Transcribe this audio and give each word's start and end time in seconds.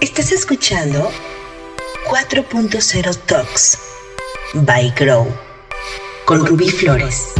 Estás 0.00 0.32
escuchando 0.32 1.12
4.0 2.08 3.16
Talks 3.26 3.78
by 4.54 4.90
Grow 4.98 5.26
con 6.24 6.46
Rubí 6.46 6.70
Flores. 6.70 7.34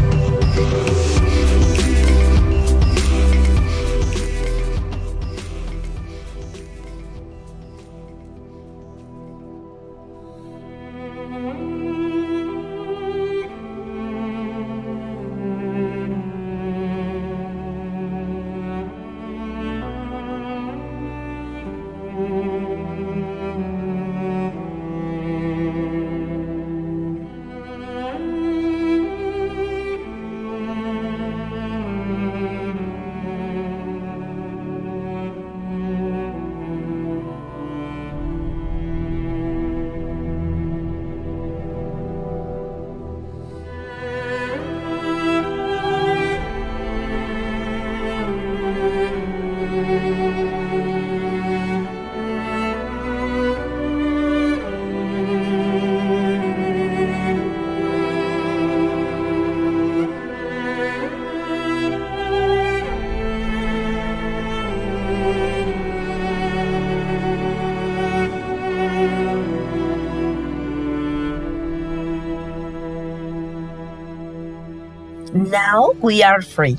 Now 75.50 75.94
We 76.00 76.22
Are 76.22 76.42
Free. 76.42 76.78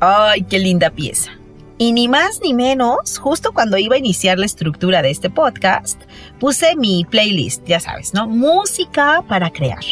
¡Ay, 0.00 0.42
qué 0.42 0.58
linda 0.58 0.88
pieza! 0.88 1.30
Y 1.76 1.92
ni 1.92 2.08
más 2.08 2.40
ni 2.42 2.54
menos, 2.54 3.18
justo 3.18 3.52
cuando 3.52 3.76
iba 3.76 3.96
a 3.96 3.98
iniciar 3.98 4.38
la 4.38 4.46
estructura 4.46 5.02
de 5.02 5.10
este 5.10 5.28
podcast, 5.28 6.00
puse 6.40 6.74
mi 6.74 7.04
playlist, 7.04 7.66
ya 7.66 7.80
sabes, 7.80 8.14
¿no? 8.14 8.26
Música 8.26 9.22
para 9.28 9.50
crear. 9.50 9.84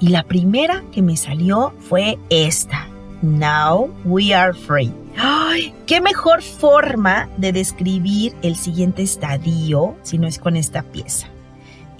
Y 0.00 0.08
la 0.08 0.24
primera 0.24 0.82
que 0.92 1.02
me 1.02 1.16
salió 1.16 1.72
fue 1.88 2.18
esta, 2.30 2.88
Now 3.22 3.94
We 4.04 4.34
Are 4.34 4.52
Free. 4.52 4.92
¡Ay! 5.16 5.72
¿Qué 5.86 6.00
mejor 6.00 6.42
forma 6.42 7.28
de 7.36 7.52
describir 7.52 8.34
el 8.42 8.56
siguiente 8.56 9.02
estadio 9.02 9.94
si 10.02 10.18
no 10.18 10.26
es 10.26 10.40
con 10.40 10.56
esta 10.56 10.82
pieza? 10.82 11.28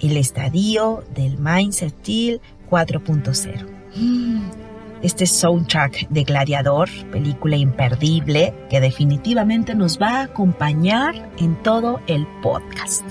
El 0.01 0.17
estadio 0.17 1.05
del 1.15 1.37
Mindset 1.37 1.95
Deal 2.03 2.41
4.0 2.69 4.66
este 5.01 5.25
soundtrack 5.25 6.09
de 6.09 6.23
Gladiador, 6.23 6.89
película 7.11 7.55
imperdible 7.55 8.53
que 8.69 8.79
definitivamente 8.79 9.75
nos 9.75 9.99
va 10.01 10.19
a 10.19 10.23
acompañar 10.23 11.29
en 11.37 11.55
todo 11.63 11.99
el 12.07 12.25
podcast. 12.41 13.03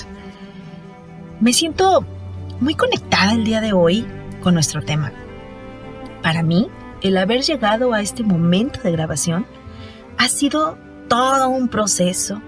Me 1.41 1.53
siento 1.53 2.05
muy 2.61 2.75
conectada 2.75 3.33
el 3.33 3.45
día 3.45 3.61
de 3.61 3.73
hoy 3.73 4.07
con 4.41 4.55
nuestro 4.55 4.83
tema. 4.83 5.13
Para 6.23 6.43
mí, 6.43 6.69
el 7.03 7.17
haber 7.19 7.43
llegado 7.43 7.93
a 7.93 8.01
este 8.01 8.23
momento 8.23 8.81
de 8.83 8.93
grabación 8.93 9.47
ha 10.19 10.29
sido 10.29 10.79
todo 11.09 11.49
un 11.49 11.69
proceso 11.69 12.41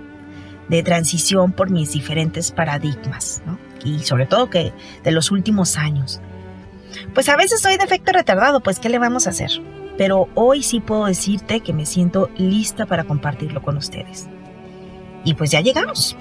de 0.69 0.83
transición 0.83 1.53
por 1.53 1.71
mis 1.71 1.93
diferentes 1.93 2.51
paradigmas, 2.51 3.43
y 3.85 4.01
sobre 4.01 4.27
todo 4.27 4.51
que 4.51 4.73
de 5.03 5.11
los 5.13 5.31
últimos 5.31 5.77
años. 5.77 6.21
Pues 7.15 7.29
a 7.29 7.37
veces 7.37 7.61
soy 7.61 7.77
de 7.77 7.85
efecto 7.85 8.13
retardado, 8.13 8.61
pues 8.61 8.81
¿qué 8.81 8.89
le 8.89 8.99
vamos 8.99 9.27
a 9.27 9.31
hacer? 9.31 9.51
Pero 9.97 10.29
hoy 10.35 10.63
sí 10.63 10.81
puedo 10.81 11.07
decirte 11.07 11.61
que 11.61 11.73
me 11.73 11.87
siento 11.87 12.31
lista 12.37 12.87
para 12.87 13.05
compartirlo 13.05 13.63
con 13.63 13.77
ustedes. 13.77 14.29
Y 15.25 15.35
pues 15.35 15.51
ya 15.51 15.61
llegamos. 15.61 16.17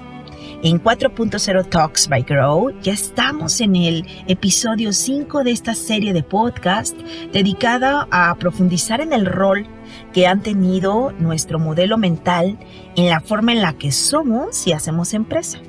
En 0.62 0.82
4.0 0.82 1.68
Talks 1.68 2.08
by 2.08 2.22
Grow 2.22 2.70
ya 2.80 2.92
estamos 2.92 3.60
en 3.60 3.76
el 3.76 4.04
episodio 4.26 4.92
5 4.92 5.44
de 5.44 5.52
esta 5.52 5.74
serie 5.74 6.12
de 6.12 6.24
podcast 6.24 6.96
dedicada 7.32 8.08
a 8.10 8.34
profundizar 8.34 9.00
en 9.00 9.12
el 9.12 9.24
rol 9.26 9.68
que 10.12 10.26
han 10.26 10.42
tenido 10.42 11.12
nuestro 11.12 11.60
modelo 11.60 11.96
mental 11.96 12.58
en 12.96 13.08
la 13.08 13.20
forma 13.20 13.52
en 13.52 13.62
la 13.62 13.74
que 13.74 13.92
somos 13.92 14.66
y 14.66 14.72
hacemos 14.72 15.14
empresa. 15.14 15.60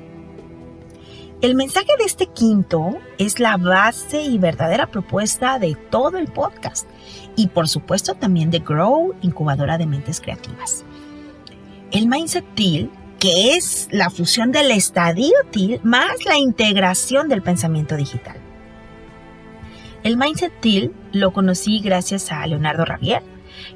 El 1.40 1.54
mensaje 1.54 1.88
de 1.98 2.04
este 2.04 2.26
quinto 2.26 2.98
es 3.16 3.40
la 3.40 3.56
base 3.56 4.20
y 4.20 4.36
verdadera 4.36 4.90
propuesta 4.90 5.58
de 5.58 5.74
todo 5.74 6.18
el 6.18 6.26
podcast 6.26 6.86
y 7.34 7.46
por 7.46 7.66
supuesto 7.66 8.14
también 8.14 8.50
de 8.50 8.58
Grow, 8.58 9.14
incubadora 9.22 9.78
de 9.78 9.86
mentes 9.86 10.20
creativas. 10.20 10.84
El 11.92 12.08
Mindset 12.08 12.44
Teal, 12.54 12.90
que 13.18 13.56
es 13.56 13.88
la 13.90 14.10
fusión 14.10 14.52
del 14.52 14.70
estadio 14.70 15.32
Teal 15.50 15.80
más 15.82 16.26
la 16.26 16.36
integración 16.36 17.30
del 17.30 17.40
pensamiento 17.40 17.96
digital. 17.96 18.36
El 20.02 20.18
Mindset 20.18 20.52
Teal 20.60 20.92
lo 21.12 21.32
conocí 21.32 21.80
gracias 21.80 22.32
a 22.32 22.46
Leonardo 22.46 22.84
Ravier, 22.84 23.22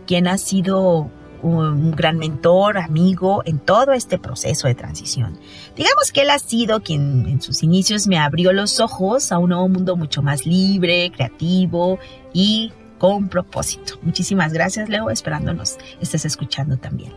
quien 0.06 0.28
ha 0.28 0.36
sido 0.36 1.10
un 1.44 1.92
gran 1.92 2.16
mentor, 2.16 2.78
amigo 2.78 3.42
en 3.44 3.58
todo 3.58 3.92
este 3.92 4.18
proceso 4.18 4.66
de 4.66 4.74
transición. 4.74 5.38
Digamos 5.76 6.10
que 6.12 6.22
él 6.22 6.30
ha 6.30 6.38
sido 6.38 6.82
quien 6.82 7.26
en 7.28 7.42
sus 7.42 7.62
inicios 7.62 8.06
me 8.06 8.18
abrió 8.18 8.52
los 8.52 8.80
ojos 8.80 9.30
a 9.30 9.38
un 9.38 9.50
nuevo 9.50 9.68
mundo 9.68 9.96
mucho 9.96 10.22
más 10.22 10.46
libre, 10.46 11.12
creativo 11.14 11.98
y 12.32 12.72
con 12.98 13.28
propósito. 13.28 13.98
Muchísimas 14.02 14.52
gracias, 14.52 14.88
Leo, 14.88 15.10
esperándonos 15.10 15.76
estés 16.00 16.24
escuchando 16.24 16.78
también. 16.78 17.12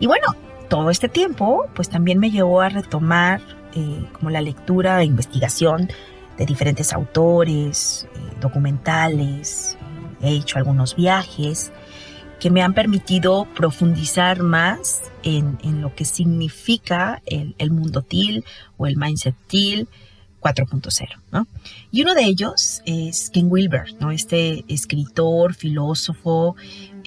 Y 0.00 0.06
bueno, 0.06 0.36
todo 0.68 0.90
este 0.90 1.08
tiempo, 1.08 1.66
pues 1.74 1.88
también 1.88 2.18
me 2.18 2.30
llevó 2.30 2.60
a 2.60 2.68
retomar 2.68 3.40
eh, 3.74 4.04
como 4.12 4.28
la 4.28 4.42
lectura 4.42 5.00
e 5.00 5.06
investigación 5.06 5.88
de 6.36 6.44
diferentes 6.44 6.92
autores, 6.92 8.06
eh, 8.14 8.18
documentales, 8.40 9.78
he 10.20 10.30
hecho 10.30 10.58
algunos 10.58 10.94
viajes 10.94 11.72
que 12.40 12.50
me 12.50 12.62
han 12.62 12.74
permitido 12.74 13.46
profundizar 13.56 14.42
más 14.42 15.02
en, 15.22 15.58
lo 15.80 15.94
que 15.94 16.04
significa 16.04 17.22
el, 17.26 17.54
el, 17.58 17.70
mundo 17.70 18.02
TIL 18.02 18.44
o 18.76 18.86
el 18.86 18.96
mindset 18.96 19.34
TIL 19.48 19.88
4.0. 20.40 21.08
¿no? 21.32 21.46
Y 21.90 22.02
uno 22.02 22.14
de 22.14 22.24
ellos 22.24 22.82
es 22.86 23.30
Ken 23.30 23.46
Wilber, 23.50 23.94
¿no? 24.00 24.10
este 24.10 24.64
escritor, 24.68 25.54
filósofo, 25.54 26.56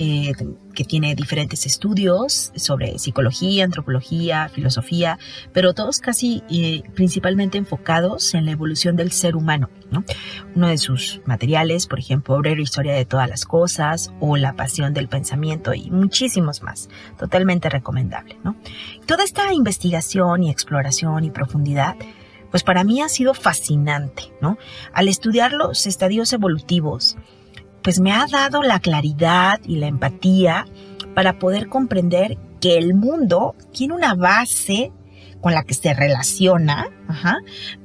eh, 0.03 0.33
que 0.73 0.83
tiene 0.83 1.13
diferentes 1.13 1.67
estudios 1.67 2.51
sobre 2.55 2.97
psicología, 2.97 3.65
antropología, 3.65 4.49
filosofía, 4.49 5.19
pero 5.53 5.75
todos 5.75 5.99
casi 5.99 6.41
eh, 6.49 6.81
principalmente 6.95 7.59
enfocados 7.59 8.33
en 8.33 8.45
la 8.45 8.51
evolución 8.51 8.95
del 8.95 9.11
ser 9.11 9.35
humano. 9.35 9.69
¿no? 9.91 10.03
Uno 10.55 10.69
de 10.69 10.79
sus 10.79 11.21
materiales, 11.25 11.85
por 11.85 11.99
ejemplo, 11.99 12.33
Obrero 12.33 12.63
Historia 12.63 12.95
de 12.95 13.05
todas 13.05 13.29
las 13.29 13.45
cosas 13.45 14.11
o 14.19 14.37
La 14.37 14.55
pasión 14.55 14.95
del 14.95 15.07
pensamiento 15.07 15.75
y 15.75 15.91
muchísimos 15.91 16.63
más, 16.63 16.89
totalmente 17.19 17.69
recomendable. 17.69 18.39
Toda 19.05 19.23
esta 19.23 19.53
investigación 19.53 20.41
y 20.41 20.49
exploración 20.49 21.25
y 21.25 21.29
profundidad 21.29 21.95
pues 22.49 22.63
para 22.63 22.83
mí 22.83 23.01
ha 23.01 23.07
sido 23.07 23.35
fascinante. 23.35 24.23
Al 24.93 25.07
estudiar 25.07 25.53
los 25.53 25.85
estadios 25.85 26.33
evolutivos, 26.33 27.17
pues 27.83 27.99
me 27.99 28.11
ha 28.11 28.25
dado 28.27 28.61
la 28.61 28.79
claridad 28.79 29.59
y 29.65 29.77
la 29.77 29.87
empatía 29.87 30.65
para 31.15 31.39
poder 31.39 31.67
comprender 31.67 32.37
que 32.59 32.77
el 32.77 32.93
mundo 32.93 33.55
tiene 33.71 33.95
una 33.95 34.13
base 34.13 34.91
con 35.41 35.53
la 35.53 35.63
que 35.63 35.73
se 35.73 35.93
relaciona, 35.93 36.87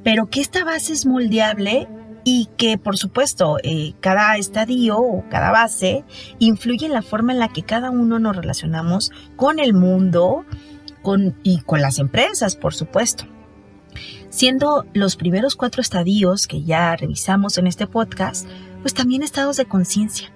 pero 0.05 0.29
que 0.29 0.41
esta 0.41 0.65
base 0.65 0.93
es 0.93 1.07
moldeable 1.07 1.89
y 2.23 2.49
que 2.57 2.77
por 2.77 2.99
supuesto 2.99 3.57
eh, 3.63 3.95
cada 4.01 4.37
estadio 4.37 4.99
o 4.99 5.25
cada 5.31 5.51
base 5.51 6.05
influye 6.39 6.87
en 6.87 6.93
la 6.93 7.03
forma 7.03 7.33
en 7.33 7.39
la 7.39 7.49
que 7.49 7.63
cada 7.63 7.91
uno 7.91 8.19
nos 8.19 8.37
relacionamos 8.37 9.11
con 9.37 9.59
el 9.59 9.73
mundo 9.73 10.45
con, 11.03 11.37
y 11.45 11.61
con 11.61 11.81
las 11.81 11.99
empresas, 11.99 12.57
por 12.57 12.75
supuesto. 12.75 13.25
Siendo 14.29 14.85
los 14.93 15.17
primeros 15.17 15.55
cuatro 15.55 15.81
estadios 15.81 16.49
que 16.49 16.65
ya 16.65 16.95
revisamos 16.97 17.59
en 17.59 17.69
este 17.69 17.87
podcast, 17.87 18.47
pues 18.87 18.95
también 18.95 19.25
estados 19.25 19.57
de 19.57 19.65
conciencia. 19.65 20.31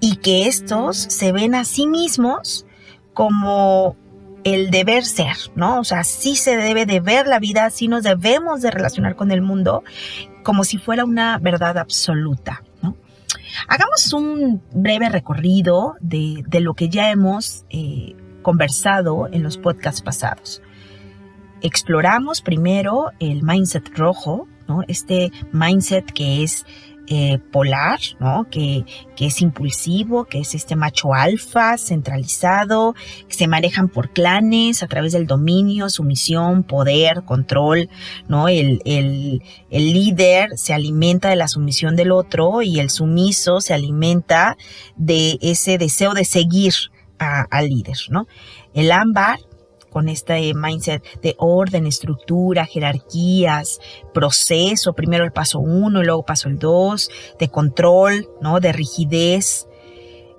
Y 0.00 0.16
que 0.16 0.46
estos 0.46 0.96
se 0.96 1.32
ven 1.32 1.54
a 1.54 1.66
sí 1.66 1.86
mismos 1.86 2.64
como 3.12 3.94
el 4.42 4.70
deber 4.70 5.04
ser, 5.04 5.36
¿no? 5.54 5.80
O 5.80 5.84
sea, 5.84 6.02
sí 6.02 6.34
se 6.34 6.56
debe 6.56 6.86
de 6.86 7.00
ver 7.00 7.26
la 7.26 7.38
vida, 7.38 7.68
sí 7.68 7.86
nos 7.86 8.02
debemos 8.02 8.62
de 8.62 8.70
relacionar 8.70 9.16
con 9.16 9.30
el 9.30 9.42
mundo 9.42 9.84
como 10.44 10.64
si 10.64 10.78
fuera 10.78 11.04
una 11.04 11.36
verdad 11.36 11.76
absoluta, 11.76 12.62
¿no? 12.80 12.96
Hagamos 13.68 14.10
un 14.14 14.62
breve 14.72 15.10
recorrido 15.10 15.96
de, 16.00 16.42
lo 16.60 16.72
que 16.72 16.88
ya 16.88 17.10
hemos 17.10 17.66
eh, 17.68 18.16
conversado 18.40 19.28
en 19.30 19.42
los 19.42 19.58
podcasts 19.58 20.00
pasados. 20.00 20.62
Exploramos 21.60 22.40
primero 22.40 23.10
el 23.20 23.42
mindset 23.42 23.94
rojo, 23.94 24.48
¿no? 24.68 24.80
Este 24.88 25.30
mindset 25.52 26.10
que 26.10 26.42
es 26.44 26.64
eh, 27.08 27.38
polar, 27.52 27.98
¿no? 28.18 28.46
Que, 28.50 28.84
que, 29.16 29.26
es 29.26 29.42
impulsivo, 29.42 30.24
que 30.24 30.40
es 30.40 30.54
este 30.54 30.74
macho 30.74 31.12
alfa 31.12 31.76
centralizado, 31.76 32.94
que 33.28 33.34
se 33.34 33.46
manejan 33.46 33.88
por 33.88 34.10
clanes 34.10 34.82
a 34.82 34.86
través 34.86 35.12
del 35.12 35.26
dominio, 35.26 35.90
sumisión, 35.90 36.62
poder, 36.62 37.24
control, 37.24 37.90
¿no? 38.28 38.48
El, 38.48 38.80
el, 38.84 39.42
el 39.70 39.92
líder 39.92 40.56
se 40.56 40.72
alimenta 40.72 41.28
de 41.28 41.36
la 41.36 41.48
sumisión 41.48 41.94
del 41.94 42.10
otro 42.10 42.62
y 42.62 42.80
el 42.80 42.90
sumiso 42.90 43.60
se 43.60 43.74
alimenta 43.74 44.56
de 44.96 45.38
ese 45.42 45.78
deseo 45.78 46.14
de 46.14 46.24
seguir 46.24 46.72
al 47.18 47.68
líder, 47.68 47.96
¿no? 48.10 48.26
El 48.74 48.90
ámbar 48.90 49.38
con 49.94 50.08
este 50.08 50.52
mindset 50.54 51.04
de 51.22 51.36
orden, 51.38 51.86
estructura, 51.86 52.66
jerarquías, 52.66 53.78
proceso, 54.12 54.92
primero 54.92 55.24
el 55.24 55.30
paso 55.30 55.60
uno, 55.60 56.02
luego 56.02 56.24
paso 56.24 56.48
el 56.48 56.58
dos, 56.58 57.10
de 57.38 57.48
control, 57.48 58.28
¿no? 58.42 58.58
De 58.58 58.72
rigidez. 58.72 59.68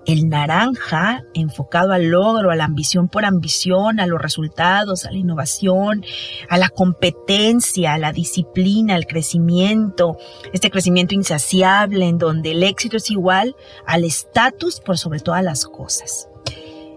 El 0.06 0.30
naranja, 0.30 1.24
enfocado 1.34 1.94
al 1.94 2.10
logro, 2.10 2.52
a 2.52 2.56
la 2.56 2.66
ambición 2.66 3.08
por 3.08 3.26
ambición, 3.26 4.00
a 4.00 4.06
los 4.06 4.22
resultados, 4.22 5.06
a 5.06 5.12
la 5.12 5.18
innovación, 5.18 6.06
a 6.48 6.58
la 6.60 6.70
competencia, 6.70 7.94
a 7.94 7.98
la 7.98 8.12
disciplina, 8.12 8.94
al 8.94 9.08
crecimiento, 9.08 10.18
este 10.54 10.70
crecimiento 10.70 11.16
insaciable 11.16 12.06
en 12.08 12.20
donde 12.20 12.52
el 12.52 12.62
éxito 12.62 12.98
es 12.98 13.10
igual 13.10 13.56
al 13.88 14.04
estatus 14.04 14.80
por 14.80 15.00
sobre 15.00 15.22
todas 15.22 15.44
las 15.44 15.66
cosas. 15.66 16.28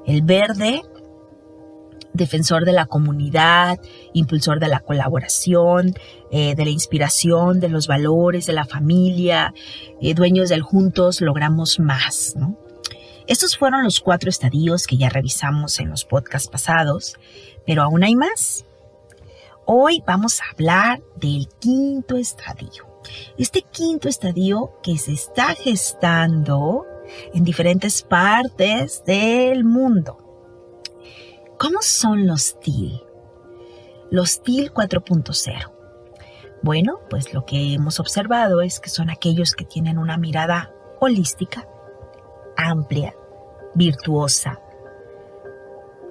El 0.05 0.22
verde, 0.22 0.82
defensor 2.19 2.67
de 2.67 2.73
la 2.73 2.85
comunidad, 2.85 3.81
impulsor 4.12 4.61
de 4.61 4.69
la 4.69 4.81
colaboración, 4.81 5.94
eh, 6.31 6.55
de 6.55 6.65
la 6.65 6.70
inspiración, 6.70 7.61
de 7.61 7.70
los 7.70 7.87
valores, 7.87 8.44
de 8.44 8.53
la 8.53 8.67
familia, 8.67 9.55
eh, 10.03 10.12
dueños 10.12 10.50
del 10.50 10.61
juntos 10.61 11.23
logramos 11.23 11.81
más. 11.81 12.35
Estos 13.26 13.56
fueron 13.56 13.85
los 13.85 14.00
cuatro 14.00 14.29
estadios 14.29 14.87
que 14.87 14.99
ya 14.99 15.09
revisamos 15.09 15.81
en 15.81 15.88
los 15.88 16.05
podcasts 16.05 16.49
pasados, 16.49 17.17
pero 17.67 17.82
aún 17.82 18.05
hay 18.05 18.17
más. 18.17 18.67
Hoy 19.65 20.03
vamos 20.06 20.41
a 20.41 20.44
hablar 20.53 21.03
del 21.17 21.49
quinto 21.61 22.17
estadio. 22.17 22.87
Este 23.37 23.62
quinto 23.62 24.09
estadio 24.09 24.73
que 24.82 24.99
se 24.99 25.12
está 25.12 25.55
gestando 25.55 26.87
en 27.35 27.44
diferentes 27.44 28.03
partes 28.03 29.03
del 29.06 29.65
mundo. 29.65 30.18
¿Cómo 31.58 31.82
son 31.82 32.28
los 32.28 32.60
TIL? 32.60 33.02
Los 34.12 34.43
TIL 34.43 34.72
4.0. 34.72 35.72
Bueno, 36.62 37.00
pues 37.10 37.34
lo 37.34 37.44
que 37.44 37.75
hemos 37.75 37.99
observado 37.99 38.60
es 38.60 38.78
que 38.78 38.90
son 38.90 39.10
aquellos 39.10 39.55
que 39.55 39.64
tienen 39.64 39.99
una 39.99 40.19
mirada 40.19 40.72
holística, 41.00 41.66
amplia, 42.56 43.16
virtuosa. 43.75 44.60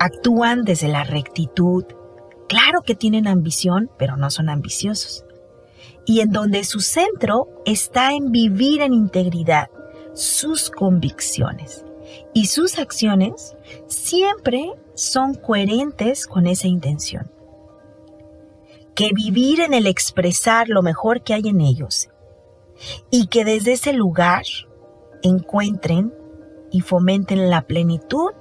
Actúan 0.01 0.65
desde 0.65 0.89
la 0.89 1.05
rectitud. 1.05 1.85
Claro 2.49 2.81
que 2.81 2.95
tienen 2.95 3.25
ambición, 3.25 3.89
pero 3.97 4.17
no 4.17 4.29
son 4.29 4.49
ambiciosos. 4.49 5.23
Y 6.05 6.19
en 6.19 6.31
donde 6.31 6.65
su 6.65 6.81
centro 6.81 7.47
está 7.65 8.11
en 8.11 8.31
vivir 8.31 8.81
en 8.81 8.93
integridad 8.93 9.69
sus 10.13 10.69
convicciones 10.71 11.85
y 12.33 12.47
sus 12.47 12.79
acciones 12.79 13.55
siempre 13.87 14.73
son 14.97 15.35
coherentes 15.35 16.25
con 16.25 16.47
esa 16.47 16.67
intención. 16.67 17.31
Que 18.95 19.11
vivir 19.13 19.61
en 19.61 19.75
el 19.75 19.85
expresar 19.85 20.69
lo 20.69 20.81
mejor 20.81 21.21
que 21.21 21.35
hay 21.35 21.47
en 21.47 21.61
ellos 21.61 22.09
y 23.11 23.27
que 23.27 23.45
desde 23.45 23.73
ese 23.73 23.93
lugar 23.93 24.43
encuentren 25.21 26.11
y 26.71 26.81
fomenten 26.81 27.49
la 27.49 27.67
plenitud 27.67 28.31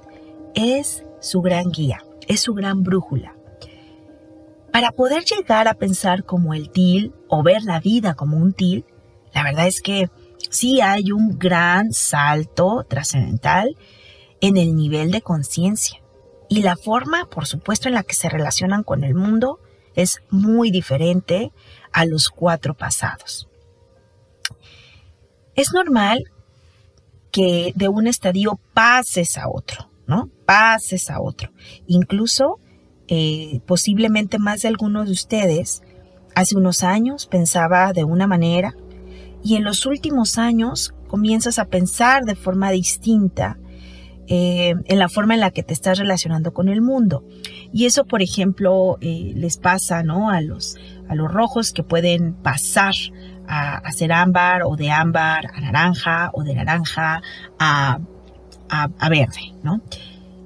es 0.55 1.05
su 1.19 1.41
gran 1.41 1.71
guía, 1.71 2.03
es 2.27 2.41
su 2.41 2.55
gran 2.55 2.81
brújula. 2.81 3.35
Para 4.73 4.91
poder 4.91 5.25
llegar 5.25 5.67
a 5.67 5.75
pensar 5.75 6.23
como 6.23 6.55
el 6.55 6.71
til 6.71 7.13
o 7.27 7.43
ver 7.43 7.63
la 7.63 7.79
vida 7.79 8.15
como 8.15 8.37
un 8.37 8.53
til, 8.53 8.83
la 9.31 9.43
verdad 9.43 9.67
es 9.67 9.81
que 9.81 10.09
sí 10.49 10.81
hay 10.81 11.11
un 11.11 11.37
gran 11.37 11.93
salto 11.93 12.83
trascendental 12.87 13.77
en 14.41 14.57
el 14.57 14.75
nivel 14.75 15.11
de 15.11 15.21
conciencia. 15.21 16.01
Y 16.49 16.61
la 16.61 16.75
forma, 16.75 17.29
por 17.29 17.45
supuesto, 17.45 17.87
en 17.87 17.95
la 17.95 18.03
que 18.03 18.15
se 18.15 18.29
relacionan 18.29 18.83
con 18.83 19.03
el 19.03 19.15
mundo 19.15 19.59
es 19.95 20.21
muy 20.29 20.71
diferente 20.71 21.51
a 21.91 22.05
los 22.05 22.29
cuatro 22.29 22.73
pasados. 22.73 23.49
Es 25.55 25.73
normal 25.73 26.31
que 27.31 27.73
de 27.75 27.87
un 27.89 28.07
estadio 28.07 28.59
pases 28.73 29.37
a 29.37 29.49
otro, 29.49 29.89
¿no? 30.05 30.29
Pases 30.45 31.09
a 31.09 31.19
otro. 31.19 31.51
Incluso, 31.87 32.59
eh, 33.07 33.59
posiblemente 33.65 34.39
más 34.39 34.61
de 34.61 34.69
algunos 34.69 35.07
de 35.07 35.13
ustedes, 35.13 35.81
hace 36.35 36.55
unos 36.55 36.83
años 36.83 37.25
pensaba 37.25 37.91
de 37.93 38.03
una 38.03 38.27
manera 38.27 38.75
y 39.43 39.55
en 39.55 39.63
los 39.63 39.85
últimos 39.85 40.37
años 40.37 40.93
comienzas 41.07 41.57
a 41.57 41.65
pensar 41.65 42.25
de 42.25 42.35
forma 42.35 42.69
distinta 42.69 43.57
eh, 44.27 44.75
en 44.85 44.99
la 44.99 45.07
forma 45.07 45.35
en 45.35 45.39
la 45.39 45.51
que 45.51 45.63
te 45.63 45.73
estás 45.73 45.97
relacionando 45.99 46.53
con 46.53 46.67
el 46.67 46.81
mundo. 46.81 47.25
Y 47.71 47.85
eso, 47.85 48.05
por 48.05 48.21
ejemplo, 48.21 48.97
eh, 48.99 49.31
les 49.35 49.57
pasa 49.57 50.03
¿no? 50.03 50.29
a, 50.29 50.41
los, 50.41 50.75
a 51.07 51.15
los 51.15 51.31
rojos 51.31 51.71
que 51.71 51.83
pueden 51.83 52.33
pasar 52.33 52.93
a, 53.47 53.89
ser 53.93 54.11
ámbar 54.11 54.63
o 54.63 54.75
de 54.75 54.91
ámbar 54.91 55.47
a 55.53 55.61
naranja 55.61 56.31
o 56.33 56.43
de 56.43 56.55
naranja 56.55 57.21
a, 57.57 57.99
a, 58.69 59.09
verde. 59.09 59.53
¿no? 59.63 59.81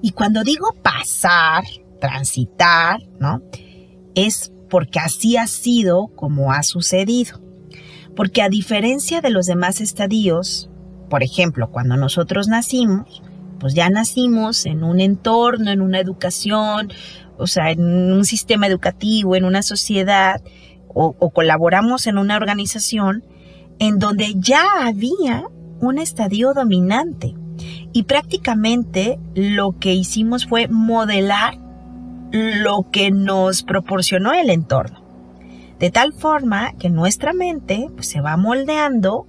Y 0.01 0.11
cuando 0.11 0.43
digo 0.43 0.75
pasar, 0.83 1.63
transitar, 1.99 2.99
¿no? 3.19 3.41
es 4.13 4.53
porque 4.69 4.99
así 4.99 5.37
ha 5.37 5.47
sido 5.47 6.07
como 6.15 6.51
ha 6.51 6.61
sucedido. 6.61 7.41
Porque 8.15 8.41
a 8.41 8.49
diferencia 8.49 9.21
de 9.21 9.31
los 9.31 9.47
demás 9.47 9.81
estadios, 9.81 10.69
por 11.09 11.23
ejemplo, 11.23 11.71
cuando 11.71 11.97
nosotros 11.97 12.47
nacimos, 12.47 13.23
pues 13.61 13.75
ya 13.75 13.89
nacimos 13.91 14.65
en 14.65 14.83
un 14.83 14.99
entorno, 14.99 15.69
en 15.69 15.81
una 15.81 15.99
educación, 15.99 16.91
o 17.37 17.45
sea, 17.45 17.69
en 17.69 18.11
un 18.11 18.25
sistema 18.25 18.65
educativo, 18.65 19.35
en 19.35 19.45
una 19.45 19.61
sociedad, 19.61 20.41
o, 20.87 21.13
colaboramos 21.29 22.07
en 22.07 22.17
una 22.17 22.35
organización 22.35 23.23
en 23.79 23.99
donde 23.99 24.33
ya 24.35 24.63
había 24.81 25.45
un 25.79 25.99
estadio 25.99 26.53
dominante. 26.53 27.35
Y 27.93 28.03
prácticamente 28.03 29.19
lo 29.35 29.77
que 29.79 29.93
hicimos 29.93 30.47
fue 30.47 30.67
modelar 30.67 31.59
lo 32.31 32.89
que 32.91 33.11
nos 33.11 33.61
proporcionó 33.61 34.33
el 34.33 34.49
entorno. 34.49 35.03
De 35.77 35.91
tal 35.91 36.13
forma 36.13 36.73
que 36.79 36.89
nuestra 36.89 37.31
mente 37.33 37.87
pues, 37.93 38.07
se 38.07 38.21
va 38.21 38.37
moldeando 38.37 39.27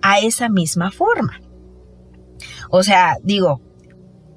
a 0.00 0.20
esa 0.20 0.48
misma 0.48 0.90
forma. 0.90 1.40
O 2.70 2.82
sea, 2.82 3.16
digo, 3.22 3.60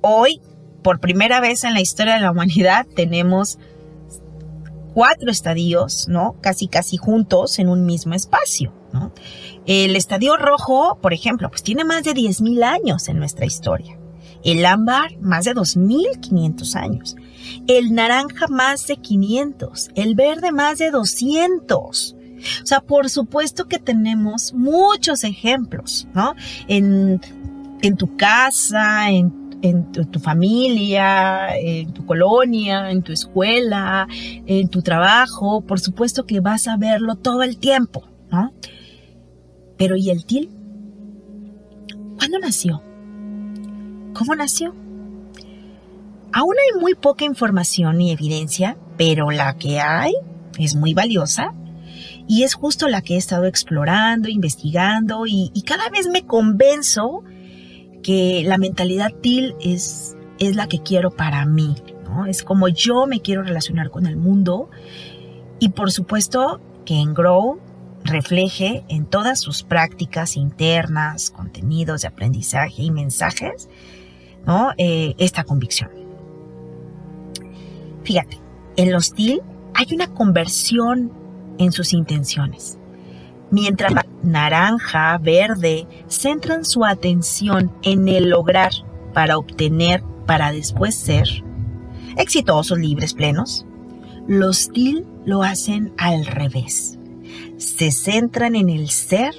Hoy, 0.01 0.41
por 0.83 0.99
primera 0.99 1.39
vez 1.39 1.63
en 1.63 1.73
la 1.73 1.81
historia 1.81 2.15
de 2.15 2.21
la 2.21 2.31
humanidad, 2.31 2.85
tenemos 2.95 3.57
cuatro 4.93 5.29
estadios, 5.29 6.07
¿no? 6.07 6.35
Casi, 6.41 6.67
casi 6.67 6.97
juntos 6.97 7.59
en 7.59 7.69
un 7.69 7.85
mismo 7.85 8.15
espacio, 8.15 8.73
¿no? 8.93 9.11
El 9.67 9.95
estadio 9.95 10.37
rojo, 10.37 10.97
por 11.01 11.13
ejemplo, 11.13 11.49
pues 11.49 11.61
tiene 11.61 11.83
más 11.83 12.03
de 12.03 12.13
10.000 12.13 12.63
años 12.63 13.07
en 13.09 13.19
nuestra 13.19 13.45
historia. 13.45 13.97
El 14.43 14.65
ámbar, 14.65 15.17
más 15.19 15.45
de 15.45 15.53
2.500 15.53 16.75
años. 16.75 17.15
El 17.67 17.93
naranja, 17.93 18.47
más 18.47 18.87
de 18.87 18.97
500. 18.97 19.89
El 19.95 20.15
verde, 20.15 20.51
más 20.51 20.79
de 20.79 20.89
200. 20.89 22.15
O 22.63 22.65
sea, 22.65 22.81
por 22.81 23.09
supuesto 23.09 23.65
que 23.65 23.79
tenemos 23.79 24.53
muchos 24.53 25.23
ejemplos, 25.23 26.07
¿no? 26.13 26.33
En, 26.67 27.19
en 27.81 27.97
tu 27.97 28.15
casa, 28.15 29.09
en 29.09 29.46
en 29.61 29.91
tu, 29.91 30.19
familia, 30.19 31.57
en 31.57 31.93
tu 31.93 32.05
colonia, 32.05 32.91
en 32.91 33.01
tu 33.01 33.11
escuela, 33.11 34.07
en 34.11 34.69
tu 34.69 34.81
trabajo, 34.81 35.61
por 35.61 35.79
supuesto 35.79 36.25
que 36.25 36.39
vas 36.39 36.67
a 36.67 36.77
verlo 36.77 37.15
todo 37.15 37.43
el 37.43 37.57
tiempo, 37.57 38.07
¿no? 38.31 38.53
Pero 39.77 39.95
¿y 39.95 40.09
el 40.09 40.25
til? 40.25 40.49
¿Cuándo 42.17 42.39
nació? 42.39 42.81
¿Cómo 44.13 44.35
nació? 44.35 44.75
Aún 46.33 46.53
hay 46.53 46.81
muy 46.81 46.95
poca 46.95 47.25
información 47.25 48.01
y 48.01 48.11
evidencia, 48.11 48.77
pero 48.97 49.31
la 49.31 49.55
que 49.57 49.79
hay 49.79 50.13
es 50.59 50.75
muy 50.75 50.93
valiosa 50.93 51.53
y 52.27 52.43
es 52.43 52.53
justo 52.53 52.87
la 52.87 53.01
que 53.01 53.15
he 53.15 53.17
estado 53.17 53.45
explorando, 53.45 54.27
investigando 54.27 55.25
y, 55.25 55.51
cada 55.65 55.89
vez 55.89 56.07
me 56.07 56.25
convenzo 56.25 57.23
que 58.07 58.41
la 58.45 58.57
mentalidad 58.57 59.11
TIL 59.19 59.53
es, 59.59 60.15
es 60.39 60.55
la 60.55 60.69
que 60.69 60.81
quiero 60.81 61.11
para 61.11 61.45
mí. 61.45 61.75
¿no? 62.05 62.25
Es 62.25 62.41
como 62.41 62.69
yo 62.69 63.05
me 63.05 63.19
quiero 63.19 63.43
relacionar 63.43 63.89
con 63.89 64.05
el 64.05 64.15
mundo 64.15 64.69
y 65.59 65.69
por 65.69 65.91
supuesto 65.91 66.61
que 66.85 66.95
en 67.01 67.13
Grow 67.13 67.59
refleje 68.05 68.85
en 68.87 69.07
todas 69.07 69.41
sus 69.41 69.63
prácticas 69.63 70.37
internas, 70.37 71.31
contenidos 71.31 72.03
de 72.03 72.07
aprendizaje 72.07 72.81
y 72.81 72.91
mensajes, 72.91 73.67
¿no? 74.45 74.71
Eh, 74.77 75.13
esta 75.17 75.43
convicción. 75.43 75.89
Fíjate, 78.03 78.39
en 78.77 78.93
los 78.93 79.11
TIL 79.11 79.41
hay 79.73 79.87
una 79.93 80.13
conversión 80.13 81.11
en 81.57 81.73
sus 81.73 81.91
intenciones. 81.91 82.79
Mientras 83.49 83.93
naranja, 84.23 85.17
verde, 85.19 85.87
centran 86.07 86.65
su 86.65 86.83
atención 86.83 87.71
en 87.81 88.07
el 88.07 88.29
lograr 88.29 88.71
para 89.13 89.37
obtener, 89.37 90.03
para 90.25 90.51
después 90.51 90.95
ser 90.95 91.27
exitosos, 92.17 92.77
libres, 92.77 93.13
plenos, 93.13 93.65
los 94.27 94.69
TIL 94.69 95.05
lo 95.25 95.43
hacen 95.43 95.93
al 95.97 96.25
revés. 96.25 96.97
Se 97.57 97.91
centran 97.91 98.55
en 98.55 98.69
el 98.69 98.89
ser, 98.89 99.33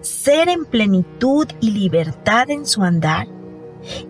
ser 0.00 0.48
en 0.48 0.64
plenitud 0.64 1.46
y 1.60 1.72
libertad 1.72 2.50
en 2.50 2.64
su 2.64 2.82
andar, 2.82 3.28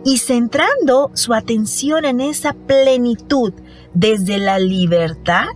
y 0.04 0.18
centrando 0.18 1.10
su 1.14 1.34
atención 1.34 2.04
en 2.04 2.20
esa 2.20 2.52
plenitud 2.52 3.52
desde 3.92 4.38
la 4.38 4.60
libertad, 4.60 5.46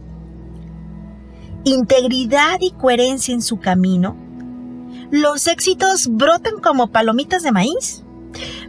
integridad 1.64 2.58
y 2.60 2.72
coherencia 2.72 3.34
en 3.34 3.42
su 3.42 3.58
camino, 3.58 4.16
los 5.10 5.46
éxitos 5.46 6.08
brotan 6.08 6.60
como 6.60 6.88
palomitas 6.88 7.42
de 7.42 7.52
maíz. 7.52 8.04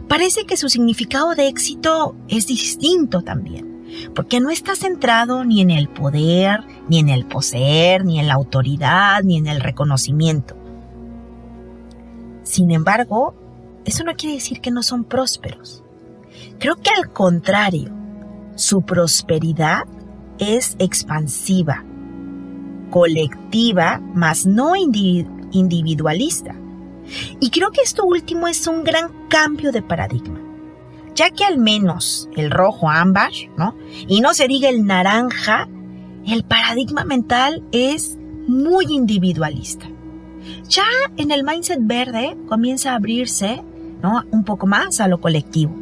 Parece 0.08 0.44
que 0.44 0.56
su 0.56 0.68
significado 0.68 1.34
de 1.34 1.48
éxito 1.48 2.16
es 2.28 2.46
distinto 2.46 3.22
también, 3.22 4.10
porque 4.14 4.40
no 4.40 4.50
está 4.50 4.74
centrado 4.74 5.44
ni 5.44 5.60
en 5.60 5.70
el 5.70 5.88
poder, 5.88 6.64
ni 6.88 6.98
en 6.98 7.08
el 7.08 7.26
poseer, 7.26 8.04
ni 8.04 8.18
en 8.18 8.26
la 8.26 8.34
autoridad, 8.34 9.22
ni 9.22 9.36
en 9.36 9.46
el 9.46 9.60
reconocimiento. 9.60 10.56
Sin 12.42 12.70
embargo, 12.70 13.34
eso 13.84 14.02
no 14.02 14.14
quiere 14.14 14.36
decir 14.36 14.60
que 14.60 14.70
no 14.70 14.82
son 14.82 15.04
prósperos. 15.04 15.84
Creo 16.58 16.76
que 16.76 16.90
al 16.90 17.12
contrario, 17.12 17.92
su 18.56 18.82
prosperidad 18.82 19.84
es 20.38 20.74
expansiva, 20.78 21.84
colectiva, 22.90 24.00
más 24.14 24.46
no 24.46 24.74
individualista. 24.76 26.54
Y 27.40 27.50
creo 27.50 27.70
que 27.70 27.82
esto 27.82 28.04
último 28.04 28.46
es 28.48 28.66
un 28.66 28.84
gran 28.84 29.10
cambio 29.28 29.72
de 29.72 29.82
paradigma, 29.82 30.40
ya 31.14 31.30
que 31.30 31.44
al 31.44 31.58
menos 31.58 32.28
el 32.36 32.50
rojo 32.50 32.88
ámbar, 32.88 33.32
¿no? 33.56 33.74
Y 34.06 34.20
no 34.20 34.34
se 34.34 34.46
diga 34.46 34.68
el 34.68 34.86
naranja, 34.86 35.68
el 36.26 36.44
paradigma 36.44 37.04
mental 37.04 37.64
es 37.72 38.16
muy 38.46 38.86
individualista. 38.90 39.86
Ya 40.68 40.84
en 41.16 41.30
el 41.30 41.44
mindset 41.44 41.80
verde 41.82 42.36
comienza 42.48 42.92
a 42.92 42.96
abrirse, 42.96 43.62
¿no? 44.02 44.22
Un 44.30 44.44
poco 44.44 44.66
más 44.66 45.00
a 45.00 45.08
lo 45.08 45.20
colectivo, 45.20 45.74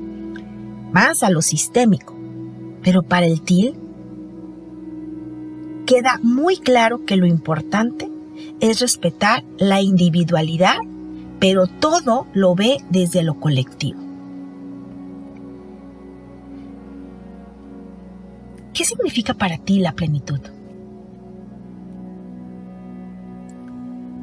más 0.93 1.23
a 1.23 1.31
lo 1.31 1.43
sistémico. 1.43 2.15
Pero 2.83 3.03
para 3.03 3.27
el 3.27 3.43
TIL 3.43 3.75
queda 5.88 6.21
muy 6.23 6.59
claro 6.59 7.07
que 7.07 7.16
lo 7.16 7.25
importante 7.25 8.11
es 8.61 8.80
respetar 8.80 9.42
la 9.57 9.80
individualidad, 9.80 10.76
pero 11.38 11.66
todo 11.66 12.26
lo 12.35 12.54
ve 12.54 12.76
desde 12.90 13.23
lo 13.23 13.40
colectivo. 13.40 13.99
¿Qué 18.75 18.85
significa 18.85 19.33
para 19.33 19.57
ti 19.57 19.78
la 19.78 19.92
plenitud? 19.92 20.40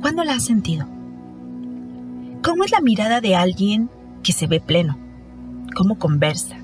¿Cuándo 0.02 0.24
la 0.24 0.36
has 0.36 0.46
sentido? 0.46 0.86
¿Cómo 2.44 2.64
es 2.64 2.70
la 2.70 2.80
mirada 2.80 3.22
de 3.22 3.36
alguien 3.36 3.90
que 4.22 4.34
se 4.34 4.46
ve 4.46 4.60
pleno? 4.60 5.00
¿Cómo 5.76 5.98
conversa? 5.98 6.58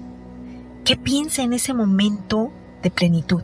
¿Qué 0.85 0.95
piensa 0.95 1.41
en 1.41 1.53
ese 1.53 1.73
momento 1.73 2.51
de 2.83 2.91
plenitud? 2.91 3.41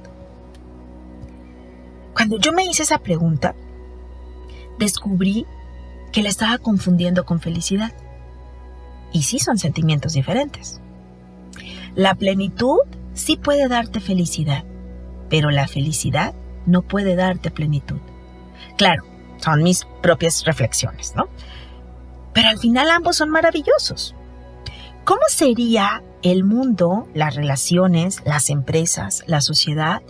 Cuando 2.17 2.39
yo 2.39 2.51
me 2.51 2.65
hice 2.65 2.81
esa 2.81 2.97
pregunta, 2.97 3.53
descubrí 4.79 5.45
que 6.11 6.23
la 6.23 6.29
estaba 6.29 6.57
confundiendo 6.57 7.27
con 7.27 7.39
felicidad. 7.39 7.93
Y 9.13 9.21
sí 9.21 9.37
son 9.37 9.59
sentimientos 9.59 10.13
diferentes. 10.13 10.81
La 11.93 12.15
plenitud 12.15 12.79
sí 13.13 13.37
puede 13.37 13.67
darte 13.67 13.99
felicidad, 13.99 14.63
pero 15.29 15.51
la 15.51 15.67
felicidad 15.67 16.33
no 16.65 16.81
puede 16.81 17.15
darte 17.15 17.51
plenitud. 17.51 17.99
Claro, 18.77 19.03
son 19.37 19.61
mis 19.61 19.85
propias 20.01 20.43
reflexiones, 20.43 21.13
¿no? 21.15 21.29
Pero 22.33 22.49
al 22.49 22.57
final 22.57 22.89
ambos 22.89 23.17
son 23.17 23.29
maravillosos. 23.29 24.15
¿Cómo 25.03 25.21
sería 25.29 26.01
el 26.23 26.43
mundo, 26.43 27.07
las 27.13 27.35
relaciones, 27.35 28.23
las 28.25 28.49
empresas, 28.49 29.23
la 29.27 29.39
sociedad 29.39 30.01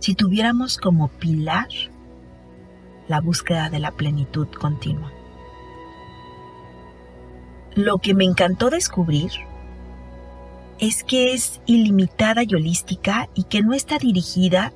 si 0.00 0.14
tuviéramos 0.14 0.78
como 0.78 1.08
pilar 1.08 1.68
la 3.06 3.20
búsqueda 3.20 3.70
de 3.70 3.78
la 3.78 3.92
plenitud 3.92 4.48
continua. 4.48 5.12
Lo 7.74 7.98
que 7.98 8.14
me 8.14 8.24
encantó 8.24 8.70
descubrir 8.70 9.30
es 10.78 11.04
que 11.04 11.32
es 11.34 11.60
ilimitada 11.66 12.42
y 12.42 12.54
holística 12.54 13.28
y 13.34 13.44
que 13.44 13.62
no 13.62 13.74
está 13.74 13.98
dirigida 13.98 14.72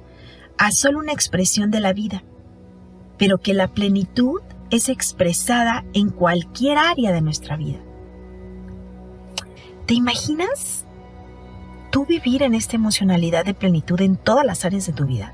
a 0.58 0.70
solo 0.70 0.98
una 0.98 1.12
expresión 1.12 1.70
de 1.70 1.80
la 1.80 1.92
vida, 1.92 2.22
pero 3.18 3.38
que 3.38 3.54
la 3.54 3.68
plenitud 3.68 4.40
es 4.70 4.88
expresada 4.88 5.84
en 5.94 6.10
cualquier 6.10 6.78
área 6.78 7.12
de 7.12 7.20
nuestra 7.20 7.56
vida. 7.56 7.78
¿Te 9.86 9.94
imaginas 9.94 10.84
tú 11.94 12.04
vivir 12.04 12.42
en 12.42 12.54
esta 12.54 12.74
emocionalidad 12.74 13.44
de 13.44 13.54
plenitud 13.54 14.00
en 14.00 14.16
todas 14.16 14.44
las 14.44 14.64
áreas 14.64 14.84
de 14.84 14.92
tu 14.92 15.06
vida? 15.06 15.32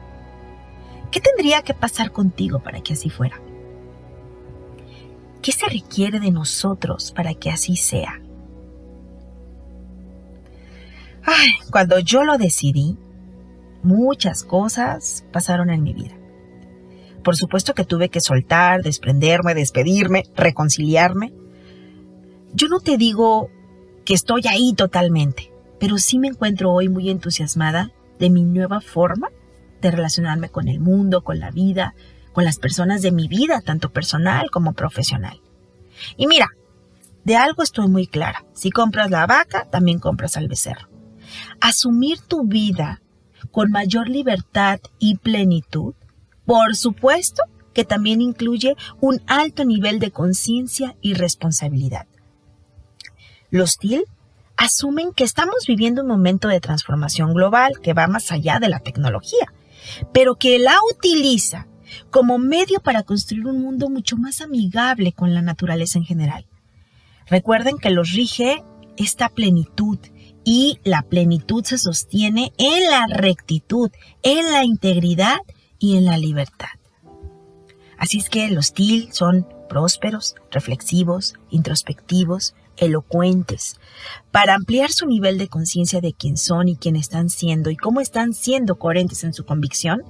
¿Qué 1.11 1.19
tendría 1.19 1.63
que 1.63 1.73
pasar 1.73 2.13
contigo 2.13 2.59
para 2.59 2.83
que 2.83 2.93
así 2.93 3.09
fuera? 3.09 3.41
¿Qué 5.41 5.53
se 5.53 5.67
requiere 5.71 6.21
de 6.21 6.31
nosotros 6.31 7.13
para 7.13 7.33
que 7.33 7.49
así 7.49 7.77
sea? 7.77 8.21
Ay, 11.25 11.49
cuando 11.71 11.99
yo 11.99 12.25
lo 12.25 12.37
decidí, 12.37 12.99
muchas 13.83 14.45
cosas 14.45 15.25
pasaron 15.33 15.71
en 15.71 15.83
mi 15.83 15.95
vida. 15.95 16.15
Por 17.25 17.37
supuesto 17.37 17.73
que 17.73 17.87
tuve 17.87 18.11
que 18.11 18.21
soltar, 18.21 18.83
desprenderme, 18.83 19.55
despedirme, 19.55 20.25
reconciliarme. 20.37 21.33
Yo 22.53 22.69
no 22.69 22.81
te 22.81 22.99
digo 22.99 23.49
que 24.05 24.13
estoy 24.13 24.43
ahí 24.47 24.75
totalmente 24.75 25.50
pero 25.81 25.99
sí 25.99 26.19
me 26.19 26.29
encuentro 26.29 26.73
hoy 26.73 26.89
muy 26.89 27.11
entusiasmada 27.11 27.91
de 28.19 28.31
mi 28.31 28.45
nueva 28.45 28.81
forma 28.81 29.31
de 29.81 29.91
relacionarme 29.91 30.51
con 30.51 30.69
el 30.69 30.79
mundo, 30.79 31.25
con 31.25 31.41
la 31.41 31.51
vida, 31.51 31.95
con 32.33 32.45
las 32.45 32.59
personas 32.59 33.03
de 33.03 33.11
mi 33.11 33.27
vida, 33.27 33.63
tanto 33.63 33.91
personal 33.91 34.51
como 34.51 34.75
profesional. 34.75 35.41
Y 36.19 36.27
mira, 36.27 36.51
de 37.25 37.37
algo 37.37 37.63
estoy 37.63 37.89
muy 37.89 38.07
clara. 38.07 38.45
Si 38.53 38.71
compras 38.71 39.11
la 39.11 39.27
vaca, 39.27 39.67
también 39.71 39.99
compras 39.99 40.37
al 40.37 40.49
becerro. 40.49 40.89
Asumir 41.61 42.21
tu 42.21 42.45
vida 42.45 43.03
con 43.51 43.71
mayor 43.71 44.09
libertad 44.09 44.81
y 44.99 45.17
plenitud, 45.17 45.95
por 46.45 46.77
supuesto 46.77 47.43
que 47.73 47.85
también 47.85 48.21
incluye 48.21 48.77
un 49.01 49.23
alto 49.27 49.65
nivel 49.65 49.99
de 49.99 50.11
conciencia 50.11 50.97
y 51.01 51.15
responsabilidad. 51.15 52.07
Los 53.51 53.79
TIL 53.79 54.05
asumen 54.61 55.15
que 55.15 55.25
estamos 55.25 55.65
viviendo 55.67 56.03
un 56.03 56.09
momento 56.09 56.47
de 56.47 56.61
transformación 56.61 57.33
global 57.33 57.81
que 57.83 57.95
va 57.95 58.07
más 58.09 58.31
allá 58.31 58.59
de 58.61 58.69
la 58.69 58.81
tecnología, 58.81 59.55
pero 60.13 60.35
que 60.35 60.59
la 60.59 60.77
utiliza 60.95 61.67
como 62.11 62.37
medio 62.37 62.81
para 62.81 63.03
construir 63.03 63.47
un 63.47 63.63
mundo 63.63 63.89
mucho 63.89 64.19
más 64.19 64.43
amigable 64.43 65.13
con 65.13 65.33
la 65.33 65.41
naturaleza 65.41 65.99
en 65.99 66.05
general. 66.05 66.47
Recuerden 67.27 67.79
que 67.79 67.89
los 67.89 68.13
rige 68.13 68.63
esta 68.99 69.31
plenitud 69.31 69.99
y 70.45 70.79
la 70.85 71.03
plenitud 71.03 71.65
se 71.65 71.79
sostiene 71.79 72.53
en 72.59 72.85
la 72.91 73.07
rectitud, 73.07 73.91
en 74.23 74.53
la 74.53 74.65
integridad 74.65 75.39
y 75.79 75.97
en 75.97 76.05
la 76.05 76.19
libertad. 76.19 76.69
Así 77.97 78.19
es 78.19 78.29
que 78.29 78.51
los 78.51 78.75
TIL 78.75 79.11
son 79.13 79.47
prósperos, 79.71 80.35
reflexivos, 80.51 81.35
introspectivos, 81.49 82.55
elocuentes, 82.81 83.79
para 84.33 84.55
ampliar 84.55 84.91
su 84.91 85.07
nivel 85.07 85.39
de 85.39 85.49
conciencia 85.49 86.01
de 86.01 86.15
quién 86.15 86.37
son 86.37 86.69
y 86.69 86.77
quién 86.77 86.97
están 86.97 87.29
siendo 87.29 87.71
y 87.71 87.77
cómo 87.77 88.01
están 88.01 88.33
siendo 88.33 88.77
coherentes 88.79 89.23
en 89.23 89.33
su 89.33 89.45
convicción, 89.45 90.03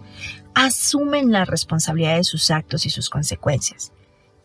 asumen 0.55 1.33
la 1.33 1.45
responsabilidad 1.45 2.17
de 2.17 2.25
sus 2.25 2.51
actos 2.51 2.87
y 2.87 2.91
sus 2.91 3.11
consecuencias, 3.11 3.93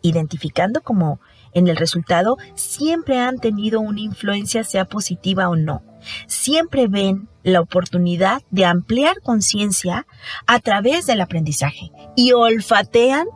identificando 0.02 0.82
como 0.82 1.20
en 1.52 1.68
el 1.68 1.76
resultado 1.76 2.36
siempre 2.54 3.18
han 3.18 3.38
tenido 3.38 3.80
una 3.80 4.00
influencia 4.00 4.62
sea 4.62 4.84
positiva 4.84 5.48
o 5.48 5.56
no. 5.56 5.82
Siempre 6.26 6.86
ven 6.86 7.28
la 7.42 7.60
oportunidad 7.60 8.42
de 8.50 8.66
ampliar 8.66 9.20
conciencia 9.22 10.06
a 10.46 10.60
través 10.60 11.06
del 11.06 11.20
aprendizaje 11.20 11.92
y 12.14 12.32
olfatean 12.32 13.26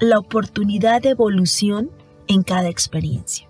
la 0.00 0.18
oportunidad 0.18 1.02
de 1.02 1.10
evolución 1.10 1.90
en 2.28 2.42
cada 2.42 2.68
experiencia. 2.68 3.45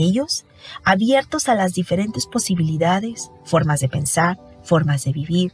Ellos, 0.00 0.46
abiertos 0.84 1.48
a 1.48 1.54
las 1.54 1.74
diferentes 1.74 2.26
posibilidades, 2.26 3.30
formas 3.44 3.80
de 3.80 3.88
pensar, 3.88 4.38
formas 4.62 5.04
de 5.04 5.12
vivir, 5.12 5.52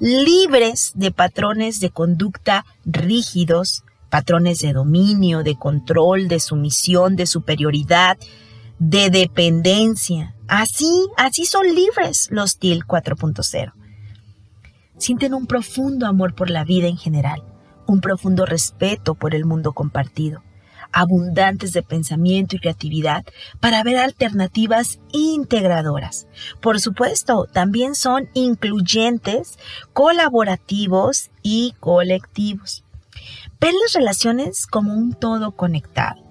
libres 0.00 0.92
de 0.94 1.10
patrones 1.10 1.80
de 1.80 1.90
conducta 1.90 2.64
rígidos, 2.84 3.84
patrones 4.10 4.58
de 4.58 4.72
dominio, 4.72 5.42
de 5.42 5.56
control, 5.56 6.28
de 6.28 6.40
sumisión, 6.40 7.16
de 7.16 7.26
superioridad, 7.26 8.18
de 8.78 9.10
dependencia. 9.10 10.34
Así, 10.46 11.08
así 11.16 11.44
son 11.44 11.66
libres 11.74 12.28
los 12.30 12.58
TIL 12.58 12.84
4.0. 12.84 13.72
Sienten 14.98 15.34
un 15.34 15.46
profundo 15.46 16.06
amor 16.06 16.34
por 16.34 16.50
la 16.50 16.64
vida 16.64 16.86
en 16.86 16.96
general, 16.96 17.42
un 17.86 18.00
profundo 18.00 18.46
respeto 18.46 19.14
por 19.14 19.34
el 19.34 19.44
mundo 19.44 19.72
compartido, 19.72 20.42
abundantes 20.96 21.74
de 21.74 21.82
pensamiento 21.82 22.56
y 22.56 22.58
creatividad 22.58 23.22
para 23.60 23.82
ver 23.82 23.98
alternativas 23.98 24.98
integradoras. 25.12 26.26
Por 26.62 26.80
supuesto, 26.80 27.46
también 27.52 27.94
son 27.94 28.30
incluyentes, 28.32 29.58
colaborativos 29.92 31.30
y 31.42 31.74
colectivos. 31.80 32.82
Ven 33.60 33.74
las 33.82 33.92
relaciones 33.92 34.66
como 34.66 34.94
un 34.94 35.12
todo 35.12 35.52
conectado. 35.52 36.24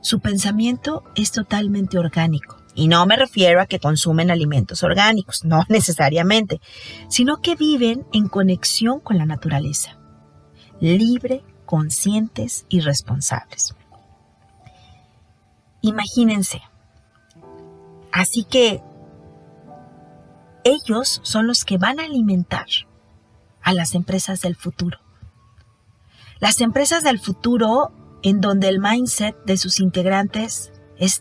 Su 0.00 0.20
pensamiento 0.20 1.02
es 1.16 1.32
totalmente 1.32 1.98
orgánico. 1.98 2.58
Y 2.76 2.86
no 2.86 3.06
me 3.06 3.16
refiero 3.16 3.60
a 3.60 3.66
que 3.66 3.80
consumen 3.80 4.30
alimentos 4.30 4.84
orgánicos, 4.84 5.44
no 5.44 5.64
necesariamente, 5.68 6.60
sino 7.08 7.38
que 7.38 7.56
viven 7.56 8.06
en 8.12 8.28
conexión 8.28 9.00
con 9.00 9.18
la 9.18 9.26
naturaleza, 9.26 9.98
libre, 10.80 11.42
conscientes 11.66 12.66
y 12.68 12.78
responsables. 12.78 13.74
Imagínense. 15.84 16.62
Así 18.10 18.44
que 18.44 18.80
ellos 20.64 21.20
son 21.22 21.46
los 21.46 21.66
que 21.66 21.76
van 21.76 22.00
a 22.00 22.04
alimentar 22.04 22.66
a 23.60 23.74
las 23.74 23.94
empresas 23.94 24.40
del 24.40 24.56
futuro. 24.56 24.98
Las 26.40 26.62
empresas 26.62 27.02
del 27.02 27.18
futuro 27.18 27.92
en 28.22 28.40
donde 28.40 28.68
el 28.68 28.80
mindset 28.80 29.36
de 29.44 29.58
sus 29.58 29.78
integrantes 29.78 30.72
es 30.96 31.20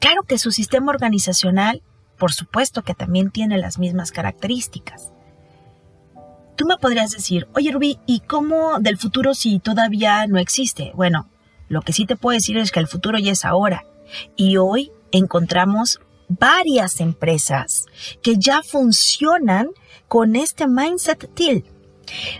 claro 0.00 0.24
que 0.24 0.38
su 0.38 0.50
sistema 0.50 0.90
organizacional, 0.90 1.84
por 2.18 2.32
supuesto 2.32 2.82
que 2.82 2.94
también 2.94 3.30
tiene 3.30 3.56
las 3.56 3.78
mismas 3.78 4.10
características. 4.10 5.12
Tú 6.56 6.66
me 6.66 6.76
podrías 6.76 7.12
decir, 7.12 7.46
oye 7.54 7.70
Rubí, 7.70 8.00
¿y 8.04 8.18
cómo 8.20 8.80
del 8.80 8.98
futuro 8.98 9.32
si 9.32 9.60
todavía 9.60 10.26
no 10.26 10.38
existe? 10.38 10.90
Bueno, 10.96 11.28
lo 11.68 11.82
que 11.82 11.92
sí 11.92 12.06
te 12.06 12.16
puedo 12.16 12.36
decir 12.36 12.56
es 12.58 12.70
que 12.70 12.80
el 12.80 12.88
futuro 12.88 13.18
ya 13.18 13.32
es 13.32 13.44
ahora. 13.44 13.84
Y 14.36 14.56
hoy 14.56 14.92
encontramos 15.10 16.00
varias 16.28 17.00
empresas 17.00 17.86
que 18.22 18.36
ya 18.36 18.62
funcionan 18.62 19.68
con 20.08 20.36
este 20.36 20.66
mindset 20.66 21.32
TIL. 21.34 21.64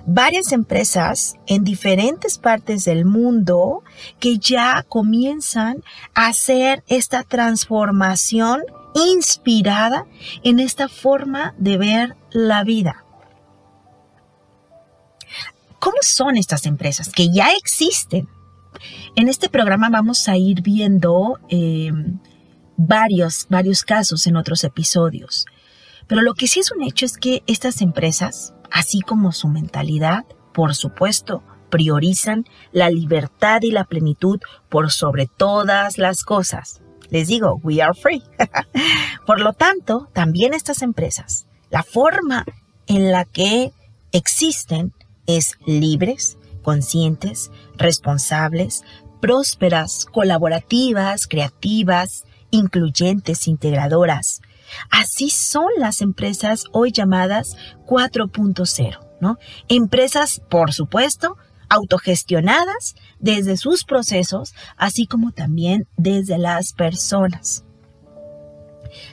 Varias 0.07 0.53
empresas 0.53 1.35
en 1.47 1.65
diferentes 1.65 2.39
partes 2.39 2.85
del 2.85 3.05
mundo 3.05 3.83
que 4.21 4.39
ya 4.39 4.85
comienzan 4.89 5.83
a 6.15 6.29
hacer 6.29 6.85
esta 6.87 7.25
transformación 7.25 8.63
inspirada 8.95 10.07
en 10.45 10.61
esta 10.61 10.89
forma 10.89 11.55
de 11.59 11.79
ver 11.79 12.17
la 12.31 12.63
vida. 12.63 13.05
¿Cómo 15.81 15.97
son 16.01 16.37
estas 16.37 16.67
empresas 16.67 17.11
que 17.11 17.29
ya 17.33 17.53
existen? 17.53 18.29
En 19.15 19.29
este 19.29 19.49
programa 19.49 19.89
vamos 19.91 20.29
a 20.29 20.37
ir 20.37 20.63
viendo 20.63 21.39
eh, 21.49 21.93
varios, 22.77 23.47
varios 23.49 23.83
casos 23.83 24.27
en 24.27 24.37
otros 24.37 24.65
episodios. 24.65 25.47
Pero 26.07 26.23
lo 26.23 26.35
que 26.35 26.47
sí 26.47 26.61
es 26.61 26.71
un 26.71 26.83
hecho 26.83 27.05
es 27.05 27.17
que 27.17 27.43
estas 27.47 27.83
empresas, 27.83 28.55
así 28.71 29.01
como 29.01 29.33
su 29.33 29.49
mentalidad, 29.49 30.25
por 30.53 30.75
supuesto, 30.75 31.43
priorizan 31.71 32.45
la 32.73 32.91
libertad 32.91 33.63
y 33.63 33.71
la 33.71 33.85
plenitud 33.85 34.41
por 34.69 34.91
sobre 34.91 35.27
todas 35.27 35.99
las 35.99 36.23
cosas. 36.23 36.81
Les 37.11 37.29
digo, 37.29 37.61
we 37.63 37.83
are 37.83 37.95
free. 37.95 38.23
por 39.27 39.41
lo 39.41 39.53
tanto, 39.53 40.09
también 40.13 40.55
estas 40.55 40.83
empresas, 40.83 41.47
la 41.71 41.83
forma 41.83 42.45
en 42.87 43.11
la 43.11 43.25
que 43.25 43.73
existen 44.13 44.93
es 45.27 45.59
libres, 45.67 46.39
conscientes, 46.67 47.53
responsables, 47.77 48.83
prósperas, 49.21 50.05
colaborativas, 50.05 51.29
creativas, 51.29 52.25
incluyentes, 52.51 53.47
integradoras. 53.47 54.41
Así 54.91 55.31
son 55.31 55.69
las 55.79 56.01
empresas 56.01 56.65
hoy 56.73 56.91
llamadas 56.91 57.57
4.0, 57.87 58.99
¿no? 59.21 59.39
Empresas, 59.69 60.43
por 60.51 60.73
supuesto, 60.73 61.37
autogestionadas 61.69 62.97
desde 63.21 63.57
sus 63.57 63.85
procesos, 63.85 64.53
así 64.77 65.07
como 65.07 65.31
también 65.31 65.87
desde 65.97 66.37
las 66.37 66.73
personas. 66.73 67.65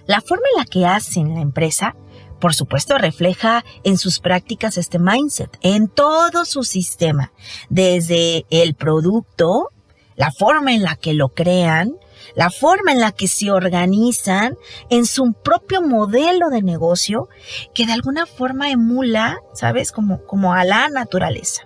La 0.07 0.21
forma 0.21 0.47
en 0.53 0.59
la 0.59 0.65
que 0.65 0.87
hacen 0.87 1.35
la 1.35 1.41
empresa 1.41 1.95
por 2.43 2.53
supuesto, 2.53 2.97
refleja 2.97 3.63
en 3.85 3.97
sus 3.97 4.19
prácticas 4.19 4.77
este 4.77 4.99
mindset, 4.99 5.57
en 5.61 5.87
todo 5.87 6.43
su 6.43 6.63
sistema, 6.63 7.31
desde 7.69 8.45
el 8.49 8.75
producto, 8.75 9.69
la 10.17 10.29
forma 10.29 10.73
en 10.73 10.83
la 10.83 10.97
que 10.97 11.13
lo 11.13 11.29
crean, 11.29 11.95
la 12.35 12.49
forma 12.49 12.91
en 12.91 12.99
la 12.99 13.13
que 13.13 13.29
se 13.29 13.49
organizan, 13.49 14.57
en 14.89 15.05
su 15.05 15.31
propio 15.31 15.81
modelo 15.81 16.49
de 16.49 16.61
negocio, 16.63 17.29
que 17.73 17.85
de 17.85 17.93
alguna 17.93 18.25
forma 18.25 18.71
emula, 18.71 19.39
¿sabes? 19.53 19.93
Como, 19.93 20.25
como 20.25 20.53
a 20.53 20.65
la 20.65 20.89
naturaleza. 20.89 21.61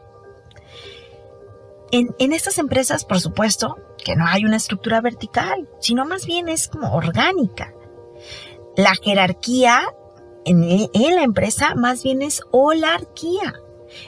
En, 1.91 2.09
en 2.19 2.33
estas 2.33 2.59
empresas, 2.59 3.03
por 3.03 3.19
supuesto, 3.19 3.77
que 4.05 4.15
no 4.15 4.27
hay 4.27 4.45
una 4.45 4.57
estructura 4.57 5.01
vertical, 5.01 5.67
sino 5.79 6.05
más 6.05 6.27
bien 6.27 6.49
es 6.49 6.67
como 6.67 6.93
orgánica. 6.93 7.73
La 8.75 8.93
jerarquía 8.93 9.81
en, 10.47 11.15
la 11.15 11.23
empresa 11.23 11.75
más 11.75 12.03
bien 12.03 12.21
es 12.21 12.41
holarquía. 12.51 13.53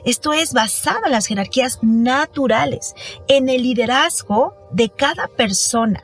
Esto 0.05 0.33
es 0.33 0.53
basado 0.53 1.05
en 1.05 1.11
las 1.11 1.25
jerarquías 1.25 1.79
naturales, 1.81 2.93
en 3.27 3.49
el 3.49 3.63
liderazgo 3.63 4.55
de 4.71 4.89
cada 4.89 5.27
persona. 5.27 6.03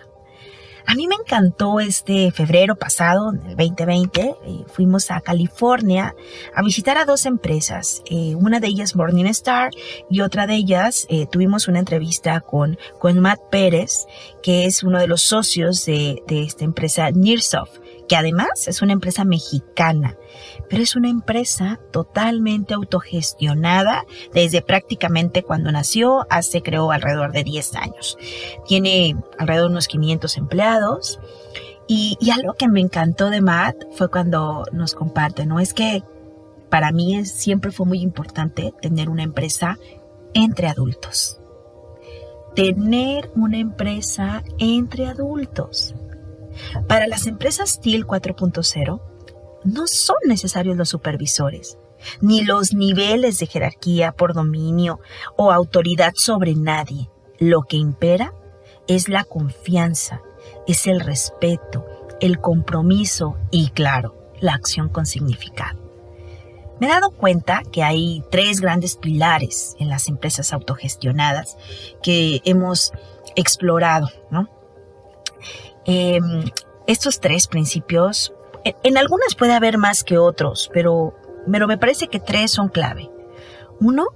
A 0.88 0.94
mí 0.94 1.08
me 1.08 1.16
encantó 1.16 1.80
este 1.80 2.32
febrero 2.32 2.76
pasado, 2.76 3.32
el 3.32 3.56
2020, 3.56 4.22
eh, 4.22 4.36
fuimos 4.68 5.10
a 5.10 5.20
California 5.20 6.16
a 6.54 6.62
visitar 6.62 7.00
a 7.00 7.06
dos 7.06 7.26
empresas, 7.26 8.04
eh, 8.06 8.36
una 8.36 8.60
de 8.60 8.68
ellas 8.68 8.96
Morningstar 8.96 9.72
y 10.12 10.22
otra 10.22 10.46
de 10.46 10.54
ellas 10.56 11.08
eh, 11.10 11.26
tuvimos 11.26 11.68
una 11.68 11.80
entrevista 11.80 12.40
con, 12.40 12.78
con 13.00 13.20
Matt 13.20 13.40
Pérez, 13.50 14.06
que 14.44 14.66
es 14.66 14.84
uno 14.84 15.00
de 15.00 15.08
los 15.08 15.24
socios 15.24 15.84
de, 15.88 16.22
de 16.28 16.44
esta 16.44 16.66
empresa 16.66 17.10
Nearsoft 17.10 17.80
que 18.08 18.16
además 18.16 18.68
es 18.68 18.82
una 18.82 18.94
empresa 18.94 19.26
mexicana, 19.26 20.18
pero 20.70 20.84
es 20.84 20.96
una 20.96 21.10
empresa 21.10 21.80
totalmente 21.92 22.74
autogestionada 22.74 24.06
desde 24.34 24.62
prácticamente 24.62 25.44
cuando 25.44 25.72
nació, 25.72 26.26
hace 26.30 26.62
creo 26.62 26.92
alrededor 26.92 27.32
de 27.32 27.44
10 27.44 27.76
años. 27.76 28.18
Tiene 28.68 29.16
alrededor 29.38 29.70
de 29.70 29.74
unos 29.74 29.88
500 29.88 30.38
empleados 30.38 31.20
y, 31.88 32.18
algo 32.32 32.54
que 32.54 32.68
me 32.68 32.82
encantó 32.82 33.30
de 33.30 33.42
Matt 33.42 33.76
fue 33.92 34.10
cuando 34.10 34.66
nos 34.72 34.96
comparte, 34.96 35.46
¿no? 35.46 35.60
Es 35.60 35.74
que 35.74 36.04
para 36.70 36.92
mí 36.92 37.26
siempre 37.26 37.72
fue 37.72 37.86
muy 37.86 38.02
importante 38.02 38.74
tener 38.82 39.10
una 39.10 39.24
empresa 39.24 39.78
entre 40.34 40.68
adultos. 40.68 41.40
Tener 42.56 43.32
una 43.36 43.58
empresa 43.58 44.44
entre 44.58 45.08
adultos. 45.08 45.94
Para 46.88 47.08
las 47.08 47.28
empresas 47.28 47.80
TIL 47.80 48.06
4.0, 48.06 49.02
no 49.64 49.88
son 49.88 50.18
necesarios 50.26 50.78
los 50.78 50.90
supervisores, 50.90 51.78
ni 52.22 52.44
los 52.44 52.74
niveles 52.74 53.40
de 53.40 53.48
jerarquía 53.48 54.12
por 54.12 54.34
dominio 54.34 55.00
o 55.38 55.52
autoridad 55.52 56.14
sobre 56.16 56.56
nadie. 56.56 57.10
Lo 57.40 57.64
que 57.64 57.78
impera 57.78 58.34
es 58.88 59.10
la 59.10 59.24
confianza 59.24 60.22
es 60.68 60.88
el 60.88 61.00
respeto, 61.00 61.86
el 62.20 62.40
compromiso 62.40 63.38
y, 63.52 63.70
claro, 63.70 64.16
la 64.40 64.54
acción 64.54 64.90
con 64.90 65.06
significado. 65.06 65.80
Me 66.80 66.88
he 66.88 66.90
dado 66.90 67.12
cuenta 67.12 67.62
que 67.72 67.84
hay 67.84 68.24
tres 68.32 68.60
grandes 68.60 68.98
pilares 68.98 69.76
en 69.80 69.88
las 69.88 70.10
empresas 70.10 70.52
autogestionadas 70.52 71.58
que 72.04 72.42
hemos 72.44 72.92
explorado, 73.36 74.10
¿no? 74.30 74.50
Em, 75.86 76.46
estos 76.88 77.20
tres 77.20 77.48
principios, 77.48 78.34
en, 78.64 78.98
algunas 78.98 79.36
puede 79.36 79.54
haber 79.54 79.78
más 79.78 80.04
que 80.04 80.18
otros, 80.18 80.70
pero, 80.74 81.14
pero 81.52 81.68
me 81.68 81.78
parece 81.78 82.08
que 82.08 82.20
tres 82.20 82.52
son 82.52 82.70
clave. 82.70 83.10
Uno, 83.80 84.08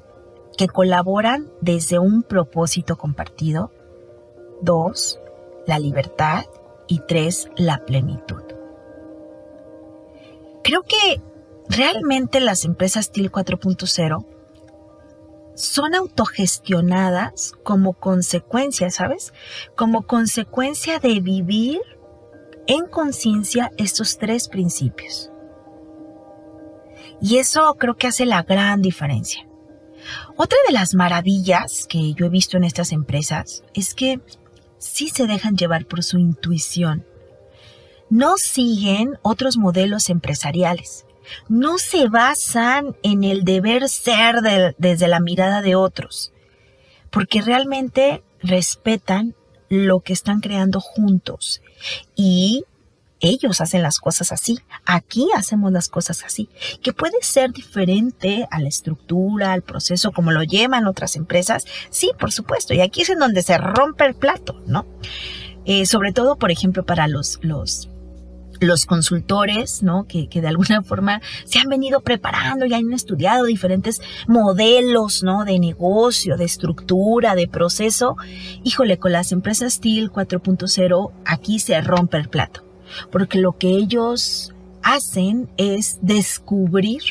que 0.57 0.67
colaboran 0.67 1.49
desde 1.61 1.99
un 1.99 2.23
propósito 2.23 2.97
compartido. 2.97 3.71
Dos, 4.61 5.19
la 5.65 5.79
libertad. 5.79 6.45
Y 6.91 7.01
tres, 7.07 7.51
la 7.55 7.85
plenitud. 7.85 8.41
Creo 10.63 10.81
que 10.81 11.21
realmente 11.69 12.39
las 12.39 12.65
empresas 12.65 13.11
TIL 13.11 13.31
4.0 13.31 14.25
son 15.59 15.93
autogestionadas 15.93 17.51
como 17.63 17.91
consecuencia, 17.93 18.89
¿sabes? 18.91 19.33
Como 19.75 20.03
consecuencia 20.07 20.99
de 20.99 21.19
vivir 21.19 21.81
en 22.65 22.85
conciencia 22.85 23.69
estos 23.77 24.17
tres 24.17 24.47
principios. 24.47 25.31
Y 27.21 27.39
eso 27.39 27.75
creo 27.77 27.97
que 27.97 28.07
hace 28.07 28.25
la 28.25 28.43
gran 28.43 28.81
diferencia. 28.81 29.45
Otra 30.37 30.57
de 30.65 30.73
las 30.73 30.95
maravillas 30.95 31.85
que 31.89 32.13
yo 32.13 32.27
he 32.27 32.29
visto 32.29 32.55
en 32.55 32.63
estas 32.63 32.93
empresas 32.93 33.63
es 33.73 33.93
que 33.93 34.21
sí 34.77 35.09
se 35.09 35.27
dejan 35.27 35.57
llevar 35.57 35.85
por 35.85 36.03
su 36.03 36.17
intuición. 36.19 37.05
No 38.09 38.37
siguen 38.37 39.19
otros 39.23 39.57
modelos 39.57 40.09
empresariales 40.09 41.05
no 41.47 41.77
se 41.77 42.07
basan 42.07 42.95
en 43.03 43.23
el 43.23 43.43
deber 43.43 43.89
ser 43.89 44.35
desde 44.77 45.07
la 45.07 45.19
mirada 45.19 45.61
de 45.61 45.75
otros, 45.75 46.33
porque 47.09 47.41
realmente 47.41 48.23
respetan 48.41 49.35
lo 49.69 49.99
que 49.99 50.13
están 50.13 50.39
creando 50.39 50.79
juntos 50.79 51.61
y 52.15 52.65
ellos 53.21 53.59
hacen 53.61 53.81
las 53.81 53.99
cosas 53.99 54.31
así, 54.31 54.59
aquí 54.85 55.27
hacemos 55.35 55.71
las 55.71 55.89
cosas 55.89 56.23
así, 56.23 56.49
que 56.81 56.93
puede 56.93 57.17
ser 57.21 57.51
diferente 57.51 58.47
a 58.49 58.61
la 58.61 58.69
estructura, 58.69 59.51
al 59.51 59.61
proceso, 59.61 60.11
como 60.11 60.31
lo 60.31 60.43
llevan 60.43 60.87
otras 60.87 61.15
empresas, 61.15 61.65
sí, 61.89 62.11
por 62.17 62.31
supuesto, 62.31 62.73
y 62.73 62.81
aquí 62.81 63.01
es 63.01 63.09
en 63.09 63.19
donde 63.19 63.41
se 63.41 63.57
rompe 63.57 64.05
el 64.05 64.15
plato, 64.15 64.61
¿no? 64.67 64.85
Eh, 65.65 65.85
sobre 65.85 66.13
todo, 66.13 66.37
por 66.37 66.51
ejemplo, 66.51 66.85
para 66.85 67.07
los, 67.07 67.39
los 67.41 67.88
los 68.59 68.85
consultores, 68.85 69.83
¿no? 69.83 70.05
Que, 70.05 70.27
que, 70.27 70.41
de 70.41 70.47
alguna 70.47 70.81
forma 70.83 71.21
se 71.45 71.59
han 71.59 71.67
venido 71.67 72.01
preparando 72.01 72.65
y 72.65 72.73
han 72.73 72.91
estudiado 72.93 73.45
diferentes 73.45 74.01
modelos, 74.27 75.23
¿no? 75.23 75.45
De 75.45 75.59
negocio, 75.59 76.37
de 76.37 76.45
estructura, 76.45 77.35
de 77.35 77.47
proceso. 77.47 78.15
Híjole, 78.63 78.97
con 78.97 79.11
las 79.11 79.31
empresas 79.31 79.73
Steel 79.73 80.11
4.0 80.11 81.11
aquí 81.25 81.59
se 81.59 81.79
rompe 81.81 82.17
el 82.17 82.29
plato. 82.29 82.65
Porque 83.11 83.39
lo 83.39 83.57
que 83.57 83.69
ellos 83.69 84.53
hacen 84.81 85.49
es 85.57 85.99
descubrir 86.01 87.01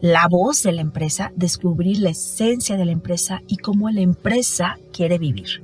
la 0.00 0.28
voz 0.28 0.62
de 0.62 0.72
la 0.72 0.80
empresa, 0.80 1.32
descubrir 1.36 2.00
la 2.00 2.10
esencia 2.10 2.76
de 2.76 2.86
la 2.86 2.92
empresa 2.92 3.42
y 3.46 3.58
cómo 3.58 3.90
la 3.90 4.00
empresa 4.00 4.78
quiere 4.92 5.18
vivir. 5.18 5.62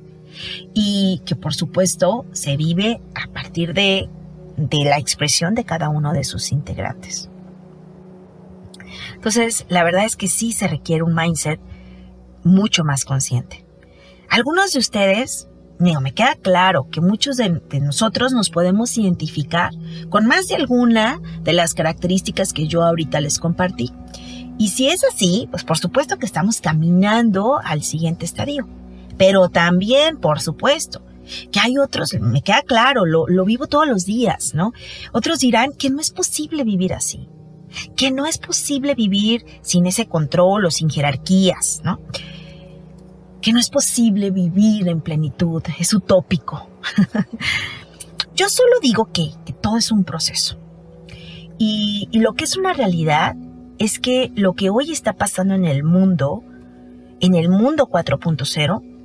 Y 0.73 1.21
que 1.25 1.35
por 1.35 1.55
supuesto 1.55 2.25
se 2.31 2.57
vive 2.57 3.01
a 3.15 3.31
partir 3.31 3.73
de 3.73 4.07
de 4.57 4.83
la 4.83 4.97
expresión 4.97 5.55
de 5.55 5.63
cada 5.63 5.89
uno 5.89 6.11
de 6.11 6.23
sus 6.23 6.51
integrantes. 6.51 7.29
Entonces, 9.15 9.65
la 9.69 9.83
verdad 9.83 10.05
es 10.05 10.15
que 10.15 10.27
sí 10.27 10.51
se 10.51 10.67
requiere 10.67 11.03
un 11.03 11.15
mindset 11.15 11.59
mucho 12.43 12.83
más 12.83 13.05
consciente. 13.05 13.65
Algunos 14.29 14.73
de 14.73 14.79
ustedes, 14.79 15.47
digo, 15.79 16.01
me 16.01 16.13
queda 16.13 16.35
claro 16.35 16.87
que 16.91 17.01
muchos 17.01 17.37
de, 17.37 17.61
nosotros 17.81 18.33
nos 18.33 18.49
podemos 18.49 18.97
identificar 18.97 19.71
con 20.09 20.25
más 20.25 20.47
de 20.47 20.55
alguna 20.55 21.21
de 21.43 21.53
las 21.53 21.73
características 21.73 22.51
que 22.51 22.67
yo 22.67 22.83
ahorita 22.83 23.21
les 23.21 23.39
compartí. 23.39 23.91
Y 24.57 24.69
si 24.69 24.89
es 24.89 25.03
así, 25.03 25.47
pues 25.51 25.63
por 25.63 25.77
supuesto 25.77 26.17
que 26.17 26.25
estamos 26.25 26.61
caminando 26.61 27.59
al 27.63 27.83
siguiente 27.83 28.25
estadio. 28.25 28.67
Pero 29.17 29.49
también, 29.49 30.17
por 30.17 30.41
supuesto, 30.41 31.01
que 31.51 31.59
hay 31.59 31.77
otros, 31.77 32.13
me 32.19 32.41
queda 32.41 32.61
claro, 32.61 33.05
lo, 33.05 33.45
vivo 33.45 33.67
todos 33.67 33.87
los 33.87 34.05
días, 34.05 34.53
¿no? 34.53 34.73
Otros 35.11 35.39
dirán 35.39 35.73
que 35.73 35.89
no 35.89 35.99
es 35.99 36.11
posible 36.11 36.63
vivir 36.63 36.93
así, 36.93 37.27
que 37.95 38.11
no 38.11 38.25
es 38.25 38.37
posible 38.37 38.95
vivir 38.95 39.45
sin 39.61 39.85
ese 39.87 40.07
control 40.07 40.65
o 40.65 40.71
sin 40.71 40.89
jerarquías, 40.89 41.81
¿no? 41.83 41.99
Que 43.41 43.53
no 43.53 43.59
es 43.59 43.69
posible 43.69 44.31
vivir 44.31 44.87
en 44.87 45.01
plenitud, 45.01 45.63
es 45.79 45.93
utópico. 45.93 46.69
Yo 48.35 48.49
solo 48.49 48.79
digo 48.81 49.09
que, 49.11 49.31
todo 49.61 49.77
es 49.77 49.91
un 49.91 50.03
proceso. 50.03 50.59
y 51.59 52.07
lo 52.13 52.33
que 52.33 52.43
es 52.43 52.55
una 52.55 52.73
realidad 52.73 53.35
es 53.79 53.99
que 53.99 54.31
lo 54.35 54.53
que 54.53 54.69
hoy 54.69 54.91
está 54.91 55.13
pasando 55.13 55.53
en 55.53 55.65
el 55.65 55.83
mundo, 55.83 56.43
en 57.19 57.35
el 57.35 57.49
mundo 57.49 57.87
4.0, 57.87 58.96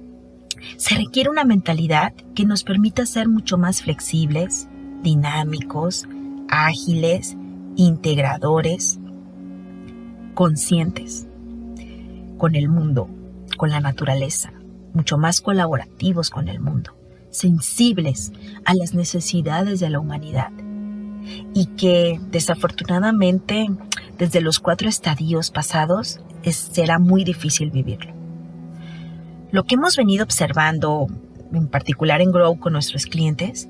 se 0.77 0.95
requiere 0.95 1.31
una 1.31 1.45
mentalidad 1.45 2.13
que 2.35 2.45
nos 2.45 2.65
permita 2.65 3.07
ser 3.07 3.29
mucho 3.29 3.59
más 3.59 3.83
flexibles, 3.83 4.69
dinámicos, 5.03 6.07
ágiles, 6.49 7.37
integradores, 7.77 8.99
conscientes 10.35 11.27
con 12.39 12.55
el 12.55 12.69
mundo, 12.69 13.09
con 13.57 13.71
la 13.71 13.81
naturaleza, 13.81 14.53
mucho 14.95 15.19
más 15.19 15.41
colaborativos 15.41 16.31
con 16.31 16.49
el 16.49 16.61
mundo, 16.61 16.97
sensibles 17.31 18.33
a 18.65 18.75
las 18.75 18.95
necesidades 18.95 19.81
de 19.81 19.91
la 19.91 20.01
humanidad 20.01 20.51
y 21.55 21.67
que 21.77 22.21
desafortunadamente 22.31 23.69
desde 24.19 24.41
los 24.41 24.59
cuatro 24.59 24.89
estadios 24.89 25.51
pasados 25.51 26.21
será 26.51 26.99
muy 26.99 27.25
difícil 27.25 27.71
vivirlo. 27.71 28.22
Lo 29.53 29.65
que 29.65 29.75
hemos 29.75 29.97
venido 29.97 30.25
observando, 30.25 31.07
en 31.53 31.69
particular 31.69 32.23
en 32.23 32.33
Grow 32.33 32.59
con 32.59 32.73
nuestros 32.73 33.05
clientes, 33.05 33.69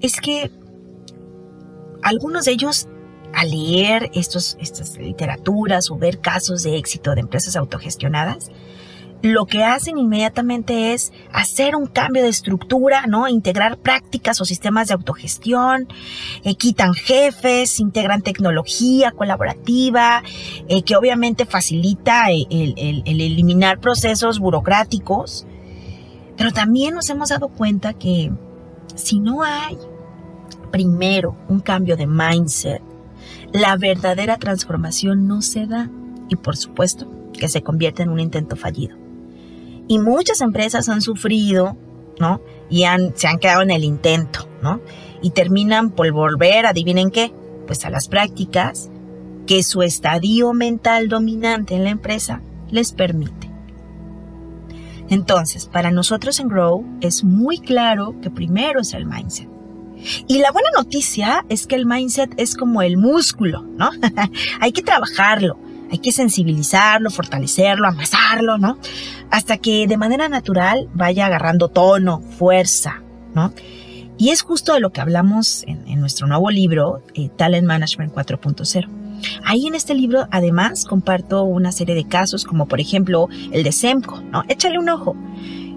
es 0.00 0.20
que 0.20 0.50
algunos 2.02 2.44
de 2.44 2.52
ellos 2.52 2.88
al 3.34 3.50
leer 3.50 4.10
estos, 4.14 4.56
estas 4.60 4.96
literaturas 4.96 5.90
o 5.90 5.98
ver 5.98 6.20
casos 6.20 6.62
de 6.62 6.76
éxito 6.78 7.14
de 7.14 7.20
empresas 7.20 7.56
autogestionadas, 7.56 8.50
lo 9.22 9.46
que 9.46 9.64
hacen 9.64 9.98
inmediatamente 9.98 10.92
es 10.92 11.12
hacer 11.32 11.74
un 11.74 11.86
cambio 11.86 12.22
de 12.22 12.28
estructura, 12.28 13.06
¿no? 13.06 13.28
Integrar 13.28 13.78
prácticas 13.78 14.40
o 14.40 14.44
sistemas 14.44 14.88
de 14.88 14.94
autogestión, 14.94 15.88
eh, 16.44 16.54
quitan 16.54 16.94
jefes, 16.94 17.80
integran 17.80 18.22
tecnología 18.22 19.10
colaborativa, 19.12 20.22
eh, 20.68 20.82
que 20.82 20.96
obviamente 20.96 21.46
facilita 21.46 22.30
el, 22.30 22.74
el 22.78 23.20
eliminar 23.20 23.80
procesos 23.80 24.38
burocráticos. 24.38 25.46
Pero 26.36 26.52
también 26.52 26.94
nos 26.94 27.08
hemos 27.08 27.30
dado 27.30 27.48
cuenta 27.48 27.94
que 27.94 28.30
si 28.94 29.18
no 29.18 29.42
hay 29.42 29.78
primero 30.70 31.36
un 31.48 31.60
cambio 31.60 31.96
de 31.96 32.06
mindset, 32.06 32.82
la 33.52 33.76
verdadera 33.76 34.36
transformación 34.36 35.26
no 35.26 35.40
se 35.40 35.66
da 35.66 35.90
y 36.28 36.36
por 36.36 36.56
supuesto 36.56 37.10
que 37.32 37.48
se 37.48 37.62
convierte 37.62 38.02
en 38.02 38.10
un 38.10 38.20
intento 38.20 38.56
fallido. 38.56 39.05
Y 39.88 39.98
muchas 39.98 40.40
empresas 40.40 40.88
han 40.88 41.00
sufrido, 41.00 41.76
¿no? 42.18 42.40
Y 42.68 42.84
han, 42.84 43.16
se 43.16 43.28
han 43.28 43.38
quedado 43.38 43.62
en 43.62 43.70
el 43.70 43.84
intento, 43.84 44.48
¿no? 44.62 44.80
Y 45.22 45.30
terminan 45.30 45.90
por 45.90 46.10
volver, 46.12 46.66
adivinen 46.66 47.10
qué, 47.10 47.32
pues 47.66 47.84
a 47.84 47.90
las 47.90 48.08
prácticas 48.08 48.90
que 49.46 49.62
su 49.62 49.82
estadio 49.82 50.52
mental 50.52 51.08
dominante 51.08 51.74
en 51.74 51.84
la 51.84 51.90
empresa 51.90 52.42
les 52.70 52.92
permite. 52.92 53.50
Entonces, 55.08 55.66
para 55.66 55.90
nosotros 55.90 56.40
en 56.40 56.48
Grow 56.48 56.84
es 57.00 57.22
muy 57.22 57.58
claro 57.58 58.16
que 58.20 58.30
primero 58.30 58.80
es 58.80 58.92
el 58.92 59.06
mindset. 59.06 59.48
Y 60.26 60.38
la 60.38 60.52
buena 60.52 60.68
noticia 60.76 61.44
es 61.48 61.66
que 61.66 61.76
el 61.76 61.86
mindset 61.86 62.34
es 62.36 62.56
como 62.56 62.82
el 62.82 62.96
músculo, 62.96 63.62
¿no? 63.62 63.90
Hay 64.60 64.72
que 64.72 64.82
trabajarlo, 64.82 65.58
hay 65.90 65.98
que 65.98 66.12
sensibilizarlo, 66.12 67.10
fortalecerlo, 67.10 67.88
amasarlo, 67.88 68.58
¿no? 68.58 68.78
Hasta 69.30 69.58
que 69.58 69.86
de 69.86 69.96
manera 69.96 70.28
natural 70.28 70.88
vaya 70.94 71.26
agarrando 71.26 71.68
tono, 71.68 72.20
fuerza, 72.20 73.02
¿no? 73.34 73.52
Y 74.18 74.30
es 74.30 74.42
justo 74.42 74.72
de 74.72 74.80
lo 74.80 74.90
que 74.90 75.00
hablamos 75.00 75.62
en, 75.66 76.00
nuestro 76.00 76.26
nuevo 76.26 76.50
libro, 76.50 77.02
eh, 77.14 77.28
Talent 77.28 77.66
Management 77.66 78.14
4.0. 78.14 78.88
Ahí 79.44 79.66
en 79.66 79.74
este 79.74 79.94
libro 79.94 80.26
además 80.30 80.84
comparto 80.84 81.42
una 81.42 81.72
serie 81.72 81.94
de 81.94 82.06
casos 82.06 82.44
como 82.44 82.66
por 82.66 82.80
ejemplo 82.80 83.28
el 83.52 83.62
de 83.62 83.72
Semco, 83.72 84.22
¿no? 84.22 84.42
Échale 84.48 84.78
un 84.78 84.88
ojo. 84.88 85.16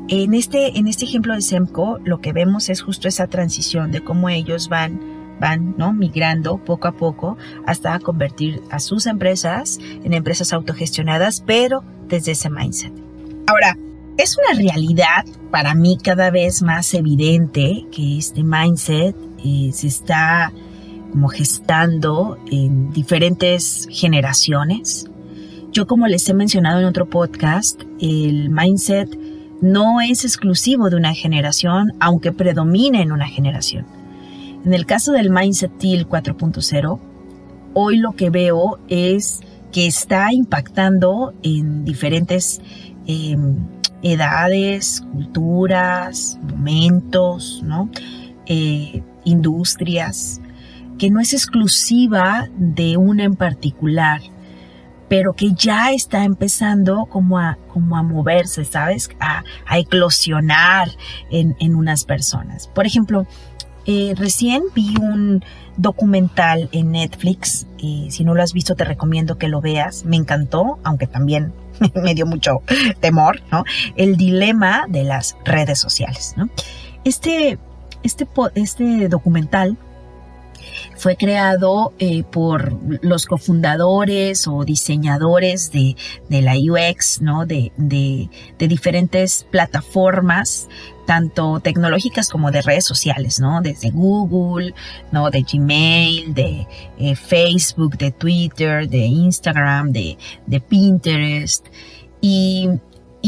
En 0.07 0.33
este, 0.33 0.79
en 0.79 0.87
este 0.87 1.05
ejemplo 1.05 1.35
de 1.35 1.41
SEMCO, 1.41 1.99
lo 2.03 2.19
que 2.19 2.33
vemos 2.33 2.69
es 2.69 2.81
justo 2.81 3.07
esa 3.07 3.27
transición 3.27 3.91
de 3.91 4.03
cómo 4.03 4.29
ellos 4.29 4.67
van 4.67 5.18
van 5.39 5.75
¿no? 5.77 5.93
migrando 5.93 6.57
poco 6.57 6.87
a 6.87 6.91
poco 6.91 7.37
hasta 7.65 7.99
convertir 7.99 8.61
a 8.69 8.79
sus 8.79 9.05
empresas 9.05 9.79
en 10.03 10.13
empresas 10.13 10.53
autogestionadas, 10.53 11.41
pero 11.45 11.83
desde 12.07 12.31
ese 12.33 12.49
mindset. 12.49 12.93
Ahora, 13.47 13.77
es 14.17 14.37
una 14.37 14.59
realidad 14.59 15.25
para 15.49 15.73
mí 15.73 15.97
cada 15.97 16.29
vez 16.29 16.61
más 16.61 16.93
evidente 16.93 17.85
que 17.91 18.17
este 18.17 18.43
mindset 18.43 19.15
eh, 19.43 19.69
se 19.71 19.87
está 19.87 20.51
como 21.11 21.29
gestando 21.29 22.37
en 22.51 22.91
diferentes 22.91 23.87
generaciones. 23.89 25.09
Yo 25.71 25.87
como 25.87 26.07
les 26.07 26.27
he 26.27 26.33
mencionado 26.33 26.79
en 26.79 26.85
otro 26.85 27.09
podcast, 27.09 27.81
el 27.99 28.49
mindset 28.49 29.09
no 29.61 30.01
es 30.01 30.23
exclusivo 30.23 30.89
de 30.89 30.95
una 30.95 31.13
generación, 31.13 31.93
aunque 31.99 32.31
predomina 32.31 33.01
en 33.01 33.11
una 33.11 33.27
generación. 33.27 33.85
En 34.65 34.73
el 34.73 34.85
caso 34.85 35.11
del 35.11 35.29
Mindset 35.29 35.77
TIL 35.77 36.07
4.0, 36.07 36.99
hoy 37.73 37.97
lo 37.97 38.11
que 38.13 38.29
veo 38.29 38.79
es 38.87 39.39
que 39.71 39.87
está 39.87 40.33
impactando 40.33 41.33
en 41.43 41.85
diferentes 41.85 42.61
em, 43.05 43.57
edades, 44.01 45.01
culturas, 45.13 46.39
momentos. 46.41 47.63
Eh, 48.51 49.03
industrias, 49.25 50.41
que 50.97 51.11
no 51.11 51.19
es 51.19 51.33
exclusiva 51.33 52.49
de 52.57 52.97
una 52.97 53.23
en 53.23 53.35
particular, 53.35 54.21
pero 55.07 55.33
que 55.33 55.53
ya 55.53 55.91
está 55.91 56.23
empezando 56.23 57.05
como 57.05 57.37
a, 57.37 57.59
como 57.67 57.95
a 57.95 58.01
moverse, 58.01 58.65
¿sabes? 58.65 59.09
A, 59.19 59.43
eclosionar 59.77 60.89
en, 61.29 61.55
en 61.59 61.75
unas 61.75 62.05
personas. 62.05 62.67
Por 62.67 62.87
ejemplo, 62.87 63.27
eh, 63.91 64.13
recién 64.15 64.65
vi 64.75 64.93
un 65.01 65.43
documental 65.75 66.69
en 66.73 66.91
Netflix. 66.91 67.65
y 67.79 68.11
si 68.11 68.23
no 68.23 68.35
lo 68.35 68.43
has 68.43 68.53
visto, 68.53 68.75
te 68.75 68.83
recomiendo 68.83 69.39
que 69.39 69.47
lo 69.47 69.61
veas. 69.61 70.05
Me 70.05 70.15
encantó, 70.15 70.77
aunque 70.83 71.07
también 71.07 71.53
me 71.95 72.13
dio 72.13 72.27
mucho 72.27 72.61
temor, 72.99 73.41
¿no? 73.51 73.63
El 73.95 74.15
dilema 74.15 74.85
de 74.87 75.05
las 75.05 75.37
redes 75.43 75.79
sociales. 75.79 76.35
Este, 77.03 77.57
este, 78.03 78.27
este 78.53 79.09
documental 79.09 79.75
fue 80.99 81.15
creado 81.15 81.93
eh, 81.97 82.23
por 82.23 82.77
los 83.01 83.25
cofundadores 83.25 84.47
o 84.47 84.65
diseñadores 84.65 85.71
de, 85.71 85.95
la 86.29 86.55
UX, 86.55 87.21
¿no? 87.21 87.45
De, 87.45 87.71
diferentes 88.57 89.47
plataformas, 89.49 90.67
tanto 91.07 91.61
tecnológicas 91.61 92.29
como 92.29 92.51
de 92.51 92.61
redes 92.61 92.85
sociales, 92.85 93.39
¿no? 93.39 93.61
Desde 93.61 93.91
Google, 93.91 94.73
¿no? 95.13 95.29
De 95.29 95.43
Gmail, 95.43 96.33
de 96.33 96.67
eh, 96.97 97.15
Facebook, 97.15 97.97
de 97.97 98.11
Twitter, 98.11 98.89
de 98.89 99.05
Instagram, 99.05 99.93
de, 99.93 100.17
de 100.47 100.59
Pinterest. 100.59 101.65
Y 102.19 102.67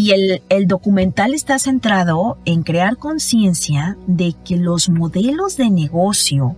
y 0.02 0.14
el, 0.50 0.68
documental 0.68 1.36
está 1.36 1.60
centrado 1.60 2.40
en 2.46 2.64
crear 2.64 2.98
conciencia 2.98 3.98
de 4.08 4.34
que 4.44 4.58
los 4.58 4.90
modelos 4.90 5.58
de 5.58 5.70
negocio 5.70 6.56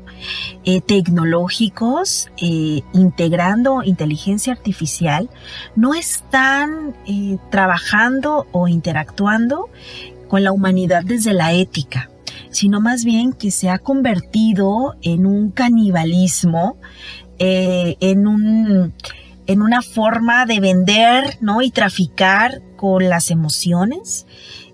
eh, 0.63 0.79
tecnológicos 0.79 2.29
eh, 2.37 2.83
integrando 2.93 3.83
inteligencia 3.83 4.53
artificial 4.53 5.29
no 5.75 5.93
están 5.93 6.95
eh, 7.05 7.37
trabajando 7.51 8.47
o 8.53 8.69
interactuando 8.69 9.69
con 10.29 10.45
la 10.45 10.53
humanidad 10.53 11.03
desde 11.03 11.33
la 11.33 11.51
ética 11.51 12.09
sino 12.49 12.79
más 12.79 13.03
bien 13.03 13.33
que 13.33 13.51
se 13.51 13.69
ha 13.69 13.77
convertido 13.79 14.95
en 15.01 15.25
un 15.25 15.49
canibalismo, 15.49 16.77
en 17.39 18.27
un 18.27 18.93
en 19.47 19.61
una 19.61 19.81
forma 19.81 20.45
de 20.45 20.59
vender 20.59 21.37
¿no? 21.41 21.61
y 21.61 21.71
traficar 21.71 22.61
con 22.75 23.09
las 23.09 23.31
emociones 23.31 24.25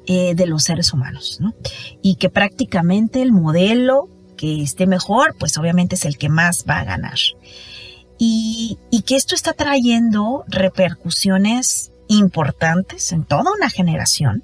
eh, 0.07 0.33
de 0.35 0.45
los 0.45 0.63
seres 0.63 0.93
humanos. 0.93 1.37
¿no? 1.39 1.53
Y 2.01 2.15
que 2.15 2.29
prácticamente 2.29 3.21
el 3.21 3.31
modelo 3.31 4.09
que 4.37 4.61
esté 4.61 4.87
mejor, 4.87 5.35
pues 5.37 5.57
obviamente 5.57 5.95
es 5.95 6.05
el 6.05 6.17
que 6.17 6.29
más 6.29 6.65
va 6.69 6.79
a 6.79 6.85
ganar. 6.85 7.19
Y, 8.17 8.77
y 8.91 9.01
que 9.03 9.15
esto 9.15 9.35
está 9.35 9.53
trayendo 9.53 10.43
repercusiones 10.47 11.91
importantes 12.07 13.11
en 13.11 13.23
toda 13.23 13.51
una 13.53 13.69
generación. 13.69 14.43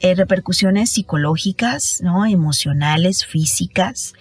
Eh, 0.00 0.16
repercusiones 0.16 0.90
psicológicas, 0.90 2.00
¿no? 2.02 2.26
emocionales, 2.26 3.24
físicas, 3.24 4.14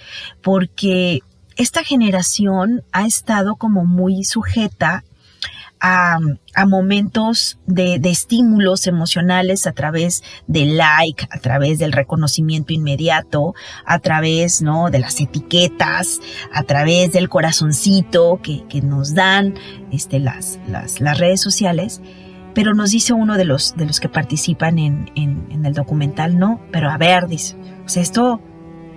porque 0.44 1.22
esta 1.58 1.84
generación 1.84 2.84
ha 2.92 3.08
estado 3.08 3.56
como 3.56 3.86
muy 3.86 4.24
sujeta 4.24 5.04
a, 5.82 6.20
momentos 6.68 7.60
de, 7.66 8.00
estímulos 8.04 8.86
emocionales 8.86 9.66
a 9.66 9.72
través 9.72 10.24
del 10.48 10.78
like, 10.78 11.28
a 11.32 11.40
través 11.40 11.80
del 11.80 11.92
reconocimiento 11.92 12.72
inmediato, 12.72 13.56
a 13.86 14.00
través 14.00 14.62
¿no? 14.62 14.92
de 14.92 15.00
las 15.00 15.20
etiquetas, 15.20 16.20
a 16.54 16.64
través 16.64 17.12
del 17.12 17.30
corazoncito 17.30 18.40
que, 18.44 18.62
nos 18.82 19.14
dan 19.14 19.56
este, 19.92 20.20
las, 20.20 20.60
las, 20.68 21.00
redes 21.18 21.42
sociales. 21.42 22.02
Pero 22.54 22.74
nos 22.74 22.92
dice 22.92 23.14
uno 23.14 23.38
de 23.38 23.46
los, 23.46 23.76
de 23.76 23.86
los 23.86 24.00
que 24.00 24.10
participan 24.10 24.78
en, 24.78 25.12
en, 25.16 25.66
el 25.66 25.74
documental, 25.74 26.38
no, 26.38 26.62
pero 26.72 26.90
a 26.90 26.98
ver, 26.98 27.28
dice, 27.28 27.56
o 27.86 27.90
sea, 27.90 28.04
esto, 28.04 28.42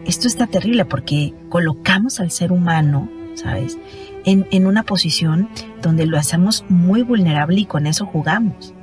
esto 0.06 0.26
está 0.26 0.46
terrible 0.46 0.84
porque 0.84 1.34
colocamos 1.50 2.18
al 2.20 2.30
ser 2.30 2.50
humano, 2.50 3.08
¿sabes? 3.34 3.78
En, 4.24 4.66
una 4.66 4.82
posición 4.82 5.48
donde 5.82 6.06
lo 6.06 6.18
hacemos 6.18 6.64
muy 6.68 7.02
vulnerable 7.02 7.60
y 7.60 7.66
con 7.66 7.86
eso 7.86 8.06
jugamos. 8.06 8.74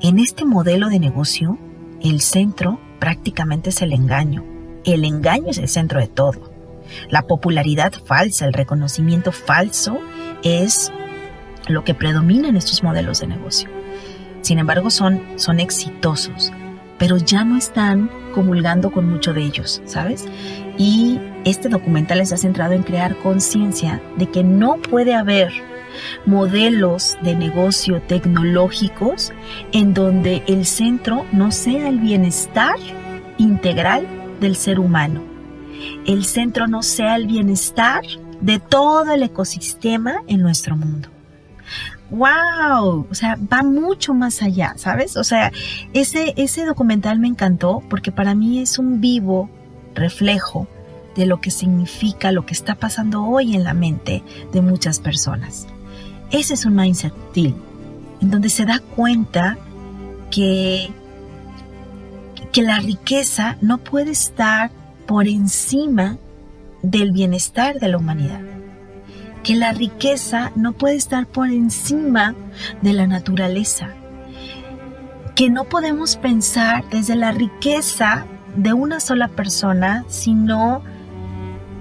En 0.00 0.18
este 0.18 0.44
modelo 0.44 0.88
de 0.88 0.98
negocio, 0.98 1.58
el 2.02 2.20
centro 2.20 2.80
prácticamente 2.98 3.70
es 3.70 3.82
el 3.82 3.92
engaño. 3.92 4.44
El 4.84 5.04
engaño 5.04 5.50
es 5.50 5.58
el 5.58 5.68
centro 5.68 6.00
de 6.00 6.08
todo. 6.08 6.52
La 7.08 7.22
popularidad 7.22 7.92
falsa, 8.04 8.46
el 8.46 8.52
reconocimiento 8.52 9.30
falso 9.30 10.00
es 10.42 10.92
lo 11.68 11.84
que 11.84 11.94
predomina 11.94 12.48
en 12.48 12.56
estos 12.56 12.82
modelos 12.82 13.20
de 13.20 13.28
negocio. 13.28 13.70
Sin 14.40 14.58
embargo, 14.58 14.90
son, 14.90 15.22
son 15.36 15.60
exitosos, 15.60 16.52
pero 16.98 17.16
ya 17.16 17.44
no 17.44 17.56
están 17.56 18.10
comulgando 18.34 18.90
con 18.90 19.08
mucho 19.08 19.32
de 19.32 19.42
ellos, 19.42 19.80
¿sabes? 19.84 20.26
Y 20.84 21.20
este 21.44 21.68
documental 21.68 22.20
está 22.20 22.36
centrado 22.36 22.72
en 22.72 22.82
crear 22.82 23.16
conciencia 23.18 24.02
de 24.18 24.28
que 24.28 24.42
no 24.42 24.78
puede 24.78 25.14
haber 25.14 25.52
modelos 26.26 27.16
de 27.22 27.36
negocio 27.36 28.02
tecnológicos 28.02 29.32
en 29.70 29.94
donde 29.94 30.42
el 30.48 30.66
centro 30.66 31.24
no 31.30 31.52
sea 31.52 31.88
el 31.88 32.00
bienestar 32.00 32.74
integral 33.38 34.08
del 34.40 34.56
ser 34.56 34.80
humano. 34.80 35.22
El 36.04 36.24
centro 36.24 36.66
no 36.66 36.82
sea 36.82 37.14
el 37.14 37.28
bienestar 37.28 38.02
de 38.40 38.58
todo 38.58 39.12
el 39.12 39.22
ecosistema 39.22 40.24
en 40.26 40.40
nuestro 40.40 40.76
mundo. 40.76 41.10
¡Wow! 42.10 43.06
O 43.08 43.14
sea, 43.14 43.38
va 43.52 43.62
mucho 43.62 44.14
más 44.14 44.42
allá, 44.42 44.74
¿sabes? 44.78 45.16
O 45.16 45.22
sea, 45.22 45.52
ese, 45.92 46.34
ese 46.36 46.64
documental 46.64 47.20
me 47.20 47.28
encantó 47.28 47.84
porque 47.88 48.10
para 48.10 48.34
mí 48.34 48.58
es 48.58 48.80
un 48.80 49.00
vivo 49.00 49.48
reflejo 49.94 50.66
de 51.14 51.26
lo 51.26 51.40
que 51.40 51.50
significa 51.50 52.32
lo 52.32 52.46
que 52.46 52.54
está 52.54 52.74
pasando 52.74 53.24
hoy 53.24 53.54
en 53.54 53.64
la 53.64 53.74
mente 53.74 54.22
de 54.52 54.62
muchas 54.62 54.98
personas. 55.00 55.66
Ese 56.30 56.54
es 56.54 56.64
un 56.64 56.74
mindset 56.74 57.12
deal, 57.34 57.54
en 58.20 58.30
donde 58.30 58.48
se 58.48 58.64
da 58.64 58.78
cuenta 58.78 59.58
que, 60.30 60.90
que 62.52 62.62
la 62.62 62.78
riqueza 62.78 63.58
no 63.60 63.78
puede 63.78 64.12
estar 64.12 64.70
por 65.06 65.28
encima 65.28 66.16
del 66.82 67.12
bienestar 67.12 67.78
de 67.78 67.88
la 67.88 67.98
humanidad. 67.98 68.40
Que 69.42 69.56
la 69.56 69.72
riqueza 69.72 70.52
no 70.54 70.72
puede 70.72 70.96
estar 70.96 71.26
por 71.26 71.48
encima 71.48 72.34
de 72.80 72.92
la 72.92 73.06
naturaleza. 73.06 73.90
Que 75.34 75.50
no 75.50 75.64
podemos 75.64 76.16
pensar 76.16 76.84
desde 76.90 77.16
la 77.16 77.32
riqueza 77.32 78.26
de 78.56 78.72
una 78.72 79.00
sola 79.00 79.28
persona, 79.28 80.04
sino 80.08 80.82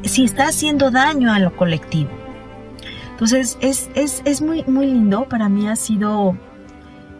si 0.03 0.23
está 0.23 0.47
haciendo 0.47 0.91
daño 0.91 1.31
a 1.31 1.39
lo 1.39 1.55
colectivo. 1.55 2.09
Entonces 3.11 3.57
es, 3.61 3.89
es, 3.93 4.41
muy, 4.41 4.63
muy 4.63 4.87
lindo, 4.87 5.29
para 5.29 5.47
mí 5.47 5.67
ha 5.67 5.75
sido 5.75 6.35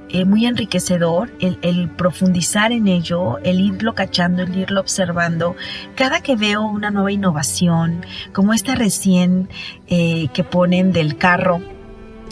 eh, 0.09 0.25
muy 0.25 0.47
enriquecedor 0.47 1.31
el, 1.39 1.89
profundizar 1.89 2.71
en 2.71 2.87
ello, 2.87 3.37
el 3.43 3.59
irlo 3.59 3.93
cachando, 3.93 4.41
el 4.41 4.57
irlo 4.57 4.81
observando. 4.81 5.55
Cada 5.95 6.21
que 6.21 6.35
veo 6.35 6.63
una 6.63 6.89
nueva 6.89 7.11
innovación, 7.11 8.03
como 8.33 8.53
esta 8.53 8.73
recién 8.73 9.47
eh, 9.87 10.27
que 10.33 10.43
ponen 10.43 10.91
del 10.91 11.17
carro 11.17 11.61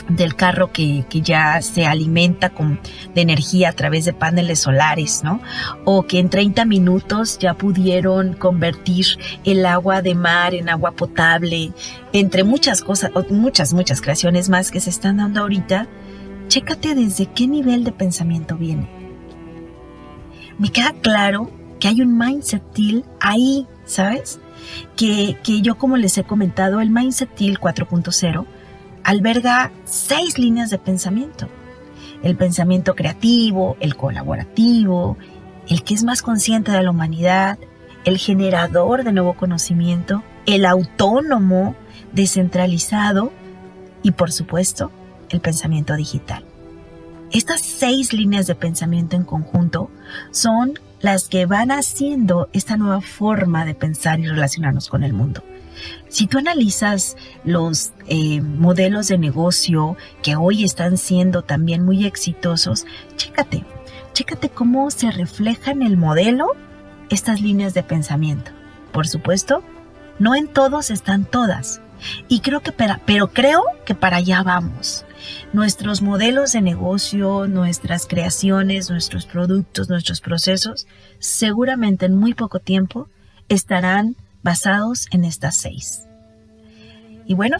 del 0.09 0.35
carro 0.35 0.71
que, 0.71 1.05
ya 1.09 1.61
se 1.61 1.85
alimenta 1.85 2.49
con, 2.49 2.79
de 3.13 3.21
energía 3.21 3.69
a 3.69 3.73
través 3.73 4.05
de 4.05 4.13
paneles 4.13 4.59
solares, 4.59 5.23
¿no? 5.23 5.39
O 5.85 6.03
que 6.03 6.19
en 6.19 6.29
30 6.29 6.65
minutos 6.65 7.37
ya 7.39 7.53
pudieron 7.53 8.33
convertir 8.33 9.05
el 9.45 9.65
agua 9.65 10.01
de 10.01 10.15
mar 10.15 10.53
en 10.53 10.69
agua 10.69 10.91
potable, 10.91 11.71
entre 12.11 12.43
muchas 12.43 12.81
cosas, 12.81 13.11
muchas, 13.29 13.73
muchas 13.73 14.01
creaciones 14.01 14.49
más 14.49 14.71
que 14.71 14.79
se 14.79 14.89
están 14.89 15.17
dando 15.17 15.41
ahorita. 15.41 15.87
Chécate 16.47 16.95
desde 16.95 17.27
qué 17.27 17.47
nivel 17.47 17.83
de 17.83 17.91
pensamiento 17.91 18.57
viene. 18.57 18.89
Me 20.57 20.71
queda 20.71 20.93
claro 21.01 21.51
que 21.79 21.87
hay 21.87 22.01
un 22.01 22.17
mindset 22.17 22.63
deal 22.73 23.05
ahí, 23.19 23.67
¿sabes? 23.85 24.39
Que, 24.97 25.37
que 25.43 25.61
yo 25.61 25.77
como 25.77 25.95
les 25.95 26.17
he 26.17 26.23
comentado, 26.23 26.81
el 26.81 26.89
mindset 26.89 27.29
deal 27.37 27.59
4.0 27.59 28.45
alberga 29.09 29.71
seis 29.85 30.37
líneas 30.37 30.69
de 30.69 30.77
pensamiento. 30.77 31.47
El 32.21 32.37
pensamiento 32.37 32.93
creativo, 32.93 33.75
el 33.79 33.95
colaborativo, 33.95 35.17
el 35.67 35.83
que 35.83 35.95
es 35.95 36.03
más 36.03 36.21
consciente 36.21 36.71
de 36.71 36.83
la 36.83 36.91
humanidad, 36.91 37.57
el 38.05 38.19
generador 38.19 39.03
de 39.03 39.11
nuevo 39.11 39.33
conocimiento, 39.33 40.21
el 40.45 40.63
autónomo, 40.63 41.75
descentralizado 42.13 43.31
y 44.03 44.11
por 44.11 44.31
supuesto 44.31 44.91
el 45.29 45.41
pensamiento 45.41 45.95
digital. 45.95 46.43
Estas 47.31 47.61
seis 47.61 48.13
líneas 48.13 48.45
de 48.45 48.53
pensamiento 48.53 49.15
en 49.15 49.23
conjunto 49.23 49.89
son 50.29 50.73
las 50.99 51.29
que 51.29 51.47
van 51.47 51.71
haciendo 51.71 52.47
esta 52.53 52.77
nueva 52.77 53.01
forma 53.01 53.65
de 53.65 53.73
pensar 53.73 54.19
y 54.19 54.27
relacionarnos 54.27 54.87
con 54.87 55.03
el 55.03 55.13
mundo. 55.13 55.43
Si 56.07 56.27
tú 56.27 56.37
analizas 56.37 57.15
los 57.43 57.91
eh, 58.07 58.41
modelos 58.41 59.07
de 59.07 59.17
negocio 59.17 59.97
que 60.23 60.35
hoy 60.35 60.63
están 60.63 60.97
siendo 60.97 61.43
también 61.43 61.83
muy 61.83 62.05
exitosos, 62.05 62.85
chécate, 63.15 63.63
chécate 64.13 64.49
cómo 64.49 64.91
se 64.91 65.11
refleja 65.11 65.71
en 65.71 65.83
el 65.83 65.97
modelo 65.97 66.47
estas 67.09 67.41
líneas 67.41 67.73
de 67.73 67.83
pensamiento. 67.83 68.51
Por 68.91 69.07
supuesto, 69.07 69.63
no 70.19 70.35
en 70.35 70.47
todos 70.47 70.89
están 70.91 71.25
todas. 71.25 71.81
Y 72.27 72.39
creo 72.39 72.61
que, 72.61 72.71
pero 72.71 73.27
creo 73.31 73.63
que 73.85 73.95
para 73.95 74.17
allá 74.17 74.43
vamos. 74.43 75.05
Nuestros 75.51 76.01
modelos 76.01 76.53
de 76.53 76.61
negocio, 76.61 77.47
nuestras 77.47 78.07
creaciones, 78.07 78.89
nuestros 78.89 79.25
productos, 79.25 79.89
nuestros 79.89 80.21
procesos, 80.21 80.87
seguramente 81.19 82.05
en 82.05 82.15
muy 82.15 82.33
poco 82.33 82.59
tiempo 82.59 83.09
estarán 83.49 84.15
basados 84.43 85.07
en 85.11 85.25
estas 85.25 85.55
seis. 85.55 86.05
Y 87.29 87.35
bueno, 87.35 87.57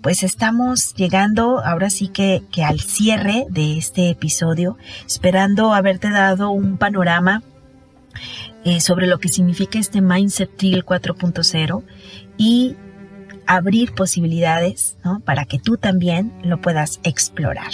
pues 0.00 0.22
estamos 0.22 0.94
llegando 0.94 1.62
ahora 1.62 1.90
sí 1.90 2.08
que, 2.08 2.42
al 2.64 2.80
cierre 2.80 3.44
de 3.50 3.76
este 3.76 4.08
episodio, 4.08 4.78
esperando 5.06 5.74
haberte 5.74 6.08
dado 6.08 6.50
un 6.50 6.78
panorama 6.78 7.42
eh, 8.64 8.80
sobre 8.80 9.06
lo 9.06 9.18
que 9.18 9.28
significa 9.28 9.78
este 9.78 10.00
Mindset 10.00 10.58
Deal 10.58 10.86
4.0 10.86 11.82
y 12.38 12.76
abrir 13.46 13.92
posibilidades 13.92 14.96
para 15.26 15.44
que 15.44 15.58
tú 15.58 15.76
también 15.76 16.32
lo 16.42 16.62
puedas 16.62 16.98
explorar. 17.02 17.72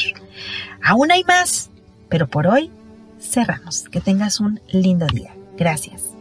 Aún 0.82 1.12
hay 1.12 1.22
más, 1.22 1.70
pero 2.08 2.26
por 2.26 2.48
hoy 2.48 2.72
cerramos. 3.20 3.84
Que 3.88 4.00
tengas 4.00 4.40
un 4.40 4.60
lindo 4.72 5.06
día. 5.06 5.32
Gracias. 5.56 6.15